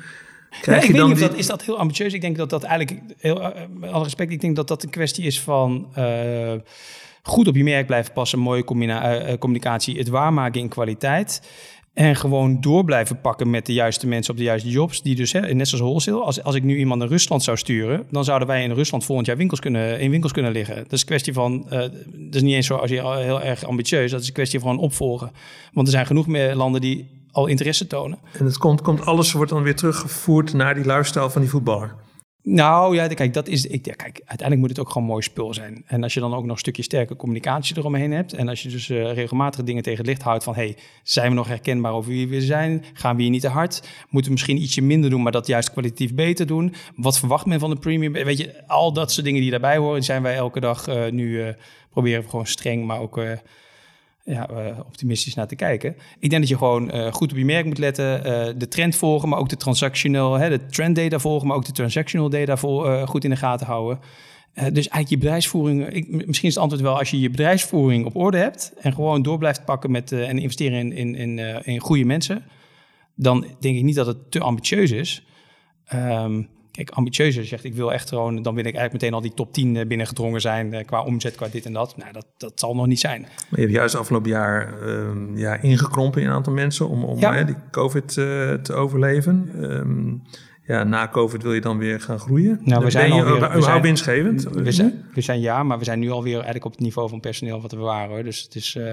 [0.61, 2.13] Krijg ik weet niet of dat, is dat heel ambitieus.
[2.13, 5.25] Ik denk dat dat eigenlijk, heel, uh, alle respect, ik denk dat dat een kwestie
[5.25, 6.53] is van uh,
[7.23, 11.43] goed op je merk blijven passen, mooie uh, communicatie, het waarmaken in kwaliteit.
[11.95, 15.03] En gewoon door blijven pakken met de juiste mensen op de juiste jobs.
[15.03, 18.07] Die dus, hè, net zoals wholesale, als, als ik nu iemand naar Rusland zou sturen,
[18.11, 20.77] dan zouden wij in Rusland volgend jaar winkels kunnen, in winkels kunnen liggen.
[20.77, 23.65] Dat is een kwestie van, uh, dat is niet eens zo als je heel erg
[23.65, 25.31] ambitieus, dat is een kwestie van opvolgen.
[25.73, 28.19] Want er zijn genoeg meer landen die al interesse tonen.
[28.39, 31.95] En het komt, komt alles wordt dan weer teruggevoerd naar die lifestyle van die voetballer.
[32.43, 35.55] Nou ja, kijk, dat is, ik, ja, kijk, uiteindelijk moet het ook gewoon mooi spul
[35.55, 35.83] zijn.
[35.87, 38.33] En als je dan ook nog een stukje sterke communicatie eromheen hebt.
[38.33, 40.55] En als je dus uh, regelmatig dingen tegen het licht houdt van...
[40.55, 42.85] hey, zijn we nog herkenbaar over wie we zijn?
[42.93, 43.83] Gaan we hier niet te hard?
[44.09, 46.75] Moeten we misschien ietsje minder doen, maar dat juist kwalitatief beter doen?
[46.97, 48.13] Wat verwacht men van de premium?
[48.13, 50.03] Weet je, al dat soort dingen die daarbij horen...
[50.03, 51.49] zijn wij elke dag uh, nu uh,
[51.91, 53.21] proberen we gewoon streng, maar ook
[54.25, 55.97] ja, uh, optimistisch naar te kijken.
[56.19, 58.97] Ik denk dat je gewoon uh, goed op je merk moet letten, uh, de trend
[58.97, 62.57] volgen, maar ook de transactional, hè, de trend data volgen, maar ook de transactional data
[62.57, 63.99] vol, goed in de gaten houden.
[64.55, 68.17] dus eigenlijk je bedrijfsvoering, ik, misschien is het antwoord wel als je je bedrijfsvoering op
[68.17, 72.05] orde hebt en gewoon door blijft pakken met en investeren in, in, in, in goede
[72.05, 72.43] mensen,
[73.15, 75.25] dan denk ik niet dat het te ambitieus is.
[75.95, 79.35] Um, Kijk, ambitieuzer zegt, ik wil echt gewoon, dan wil ik eigenlijk meteen al die
[79.35, 81.97] top 10 eh, binnengedrongen zijn eh, qua omzet, qua dit en dat.
[81.97, 83.21] Nou, dat, dat zal nog niet zijn.
[83.21, 87.19] Maar je hebt juist afgelopen jaar uh, ja, ingekrompen in een aantal mensen om, om
[87.19, 87.43] ja.
[87.43, 89.51] die COVID uh, te overleven.
[89.63, 90.23] Um,
[90.71, 92.61] ja, na COVID wil je dan weer gaan groeien.
[92.65, 94.43] Nou, we zijn ben je alweer, we zijn, winstgevend?
[94.43, 97.21] We zijn, we zijn ja, maar we zijn nu alweer eigenlijk op het niveau van
[97.21, 98.09] personeel wat we waren.
[98.09, 98.25] Hoor.
[98.25, 98.75] Dus het is...
[98.75, 98.85] Uh,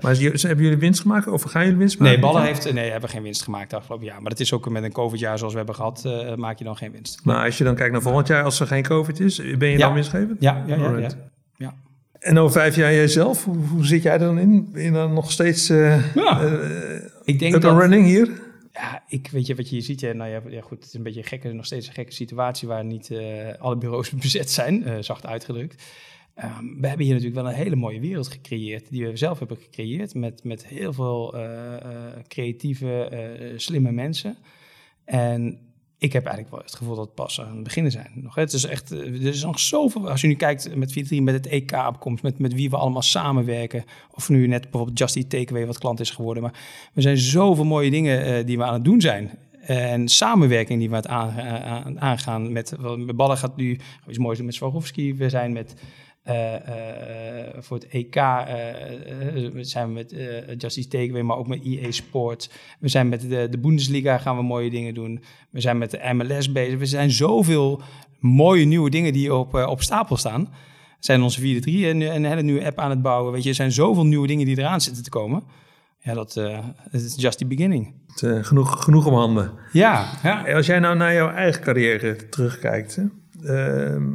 [0.00, 2.12] maar hebben jullie winst gemaakt of gaan jullie winst maken?
[2.12, 4.20] Nee, Ballen heeft, nee, hebben geen winst gemaakt afgelopen jaar.
[4.20, 6.76] Maar dat is ook met een COVID-jaar zoals we hebben gehad, uh, maak je dan
[6.76, 7.20] geen winst.
[7.24, 9.78] Maar als je dan kijkt naar volgend jaar, als er geen COVID is, ben je
[9.78, 10.40] dan winstgevend?
[10.40, 10.98] Ja, ja, ja.
[10.98, 11.08] ja,
[11.56, 11.74] ja.
[12.18, 14.68] En over vijf jaar jijzelf, hoe, hoe, zit jij er dan in?
[14.72, 16.40] Ben je dan nog steeds uh, ja.
[17.24, 18.28] ik denk dat, running hier?
[19.14, 20.00] Ik weet je wat je hier ziet.
[20.00, 22.68] Ja, nou ja, ja, goed, het is een beetje gekke, nog steeds een gekke situatie
[22.68, 25.82] waar niet uh, alle bureaus bezet zijn, uh, zacht uitgedrukt.
[26.44, 29.56] Um, we hebben hier natuurlijk wel een hele mooie wereld gecreëerd, die we zelf hebben
[29.56, 31.76] gecreëerd, met, met heel veel uh,
[32.28, 34.36] creatieve, slimme mensen.
[35.04, 35.58] En
[36.04, 38.10] ik heb eigenlijk wel het gevoel dat het pas aan het beginnen zijn.
[38.14, 40.10] Nog, het is echt, er is nog zoveel.
[40.10, 43.84] Als je nu kijkt met 4 met het EK-opkomst, met, met wie we allemaal samenwerken.
[44.10, 46.42] Of nu net bijvoorbeeld Just Eat Takeaway wat klant is geworden.
[46.42, 46.54] Maar
[46.94, 49.30] er zijn zoveel mooie dingen uh, die we aan het doen zijn.
[49.60, 53.78] En samenwerking die we aan het aangaan met, met Ballen gaat nu
[54.08, 55.14] iets moois doen met Swarovski.
[55.14, 55.74] We zijn met
[57.58, 58.24] voor het EK uh,
[59.60, 60.14] zijn we met
[60.58, 62.50] Justice Takeaway, maar ook met EA Sport.
[62.78, 65.24] We zijn met de, de Bundesliga gaan we mooie dingen doen.
[65.50, 66.78] We zijn met de MLS bezig.
[66.78, 67.82] We zijn zoveel
[68.18, 70.48] mooie nieuwe dingen die op, op stapel staan.
[70.98, 73.32] Zijn onze 4-3 en een hele nieuwe app aan het bouwen.
[73.32, 75.42] Weet je, er zijn zoveel nieuwe dingen die eraan zitten te komen.
[75.98, 76.36] Ja, dat
[76.90, 77.94] is just the beginning.
[78.06, 79.52] Het, genoeg, genoeg om handen.
[79.72, 80.54] Ja, ja.
[80.54, 82.98] Als jij nou naar jouw eigen carrière terugkijkt,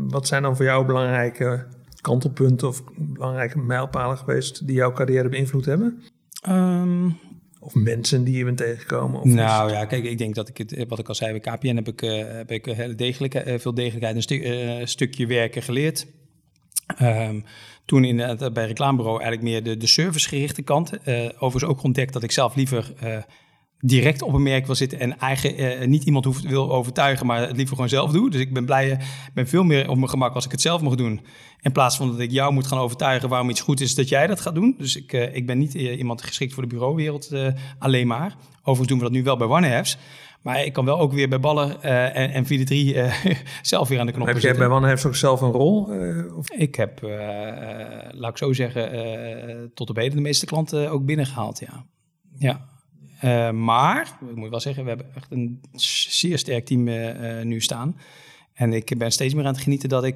[0.07, 1.65] wat zijn dan voor jou belangrijke
[2.01, 6.03] kantelpunten of belangrijke mijlpalen geweest die jouw carrière beïnvloed hebben?
[6.49, 7.17] Um,
[7.59, 9.19] of mensen die je bent tegengekomen?
[9.19, 11.75] Of nou ja, kijk, ik denk dat ik het, wat ik al zei bij KPN
[11.75, 15.61] heb ik, uh, heb ik heel degelijk, uh, veel degelijkheid een stu uh, stukje werken
[15.61, 16.07] geleerd.
[17.01, 17.43] Um,
[17.85, 20.91] toen in, bij reclamebureau eigenlijk meer de, de servicegerichte kant.
[21.37, 22.93] overigens ook ontdekt dat ik zelf liever
[23.81, 27.41] direct op een merk wil zitten en eigen, eh, niet iemand hoeft, wil overtuigen, maar
[27.41, 28.29] het liever gewoon zelf doe.
[28.29, 28.99] Dus ik ben blij, eh,
[29.33, 31.21] ben veel meer op mijn gemak als ik het zelf mag doen.
[31.61, 34.27] In plaats van dat ik jou moet gaan overtuigen waarom iets goed is dat jij
[34.27, 34.75] dat gaat doen.
[34.77, 37.31] Dus ik, uh, ik ben niet iemand geschikt voor de bureauwereld
[37.79, 38.35] alleen maar.
[38.59, 39.97] Overigens doen we dat nu wel bij OneHefs.
[40.41, 42.47] Maar ik kan wel ook weer bij ballen en, en 4-3
[43.61, 44.27] zelf weer aan de knop.
[44.27, 45.89] Heb jij bij OneHefs ook zelf een rol?
[46.35, 46.49] Of?
[46.51, 47.01] Ik heb,
[48.11, 51.85] laat ik zo zeggen, tot op heden de meeste klanten ook binnengehaald, ja.
[52.37, 52.67] Ja.
[53.51, 55.61] Maar, ik moet wel zeggen, we hebben echt een
[56.09, 56.83] zeer sterk team
[57.47, 57.97] nu staan.
[58.53, 60.15] En ik ben steeds meer aan het genieten dat ik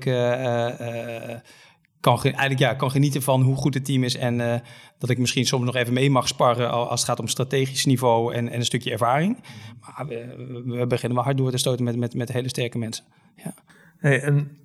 [1.99, 4.15] kan, eigenlijk, ja, kan genieten van hoe goed het team is.
[4.15, 4.61] En
[4.97, 8.33] dat ik misschien soms nog even mee mag sparren als het gaat om strategisch niveau
[8.33, 9.43] en, en een stukje ervaring.
[9.81, 13.05] Maar we, we, beginnen wel hard door te stoten met, met, met hele sterke mensen.
[13.35, 13.53] Ja.
[13.97, 14.57] Hey, en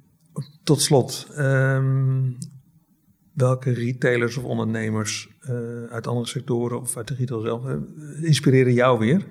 [0.65, 2.39] tot slot, um,
[3.39, 7.75] welke retailers of ondernemers uh, uit andere sectoren of uit de retail zelf uh,
[8.23, 9.27] inspireren jou weer?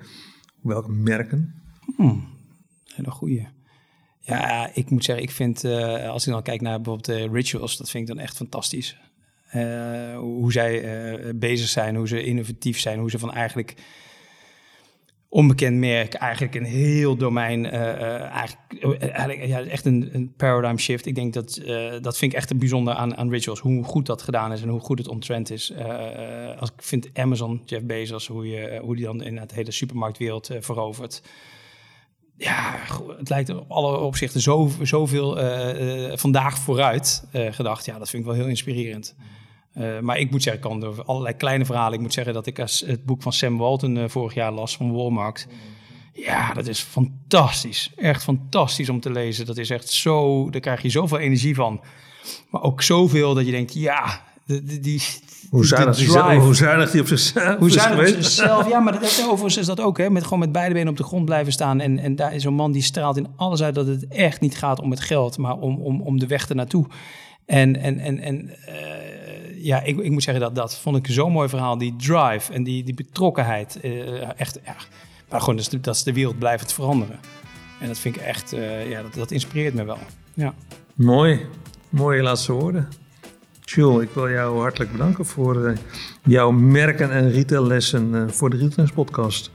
[0.62, 1.62] Welke merken?
[1.96, 2.28] Hmm,
[2.94, 3.46] hele goede.
[4.20, 7.90] Ja, ik moet zeggen, ik vind, uh, als ik dan kijk naar bijvoorbeeld rituals, dat
[7.90, 8.96] vind ik dan echt fantastisch.
[10.16, 13.74] Hoe zij bezig zijn, hoe ze innovatief zijn, hoe ze van eigenlijk
[15.28, 21.06] onbekend merk eigenlijk een heel domein, eigenlijk, eigenlijk ja, echt een, een, paradigm shift.
[21.06, 21.60] Ik denk dat,
[22.00, 24.80] dat vind ik echt bijzonder aan, aan rituals, hoe goed dat gedaan is en hoe
[24.80, 25.72] goed het ontrend is.
[26.58, 30.50] als ik vind Amazon, Jeff Bezos, hoe, je, hoe die dan in het hele supermarktwereld
[30.60, 31.22] verovert
[32.38, 32.78] ja,
[33.18, 37.84] het lijkt op alle opzichten zo, zoveel uh, vandaag vooruit uh, gedacht.
[37.84, 39.14] Ja, dat vind ik wel heel inspirerend.
[40.00, 41.94] Maar ik moet zeggen, ik kan door allerlei kleine verhalen.
[41.94, 44.92] Ik moet zeggen dat ik als het boek van Sam Walton vorig jaar las van
[44.92, 45.46] Walmart.
[46.12, 47.92] Ja, dat is fantastisch.
[47.96, 49.46] Echt fantastisch om te lezen.
[49.46, 51.80] Dat is echt zo, daar krijg je zoveel energie van.
[52.50, 55.02] Maar ook zoveel dat je denkt, ja, die, die,
[55.50, 56.06] hoe zuinig, die,
[56.38, 59.80] hoe zuinig die op zichzelf Hoe zuinig op zichzelf, ja, maar dat, overigens is dat
[59.80, 61.80] ook, hè, met gewoon met beide benen op de grond blijven staan.
[61.80, 64.56] En, en daar is zo'n man die straalt in alles uit dat het echt niet
[64.56, 66.86] gaat om het geld, maar om, om, om de weg ernaartoe.
[67.46, 68.74] En, en, en, en uh,
[69.60, 71.78] ja, ik, ik moet zeggen dat dat vond ik zo'n mooi verhaal.
[71.78, 73.78] Die drive en die, die betrokkenheid.
[73.82, 74.76] Uh, echt, ja.
[75.30, 77.18] Maar gewoon, dat is, de, dat is de wereld blijft veranderen.
[77.80, 79.98] En dat vind ik echt, uh, ja, dat, dat inspireert me wel.
[80.34, 80.54] Ja.
[80.94, 81.46] Mooi.
[81.88, 82.88] Mooie laatste woorden.
[83.64, 85.76] Jules, ik wil jou hartelijk bedanken voor uh,
[86.24, 89.50] jouw merken- en retaillessen voor de Retailers podcast.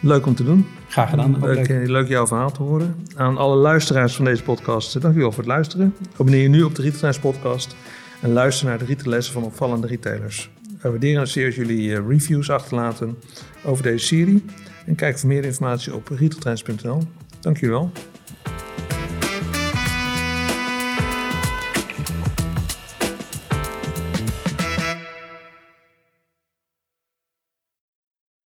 [0.00, 0.66] Leuk om te doen.
[0.88, 1.38] Graag gedaan.
[1.40, 1.88] Leuk, leuk.
[1.88, 3.06] leuk, jouw verhaal te horen.
[3.16, 5.94] Aan alle luisteraars van deze podcast, dankjewel voor het luisteren.
[6.12, 7.76] Abonneer je nu op de Retailers podcast
[8.24, 10.50] en luister naar de retaillessen van opvallende retailers.
[10.80, 13.18] We waarderen het zeer jullie uh, reviews achterlaten
[13.64, 14.44] over deze serie.
[14.86, 17.02] En kijk voor meer informatie op retailtrends.nl.
[17.40, 17.90] Dank jullie wel.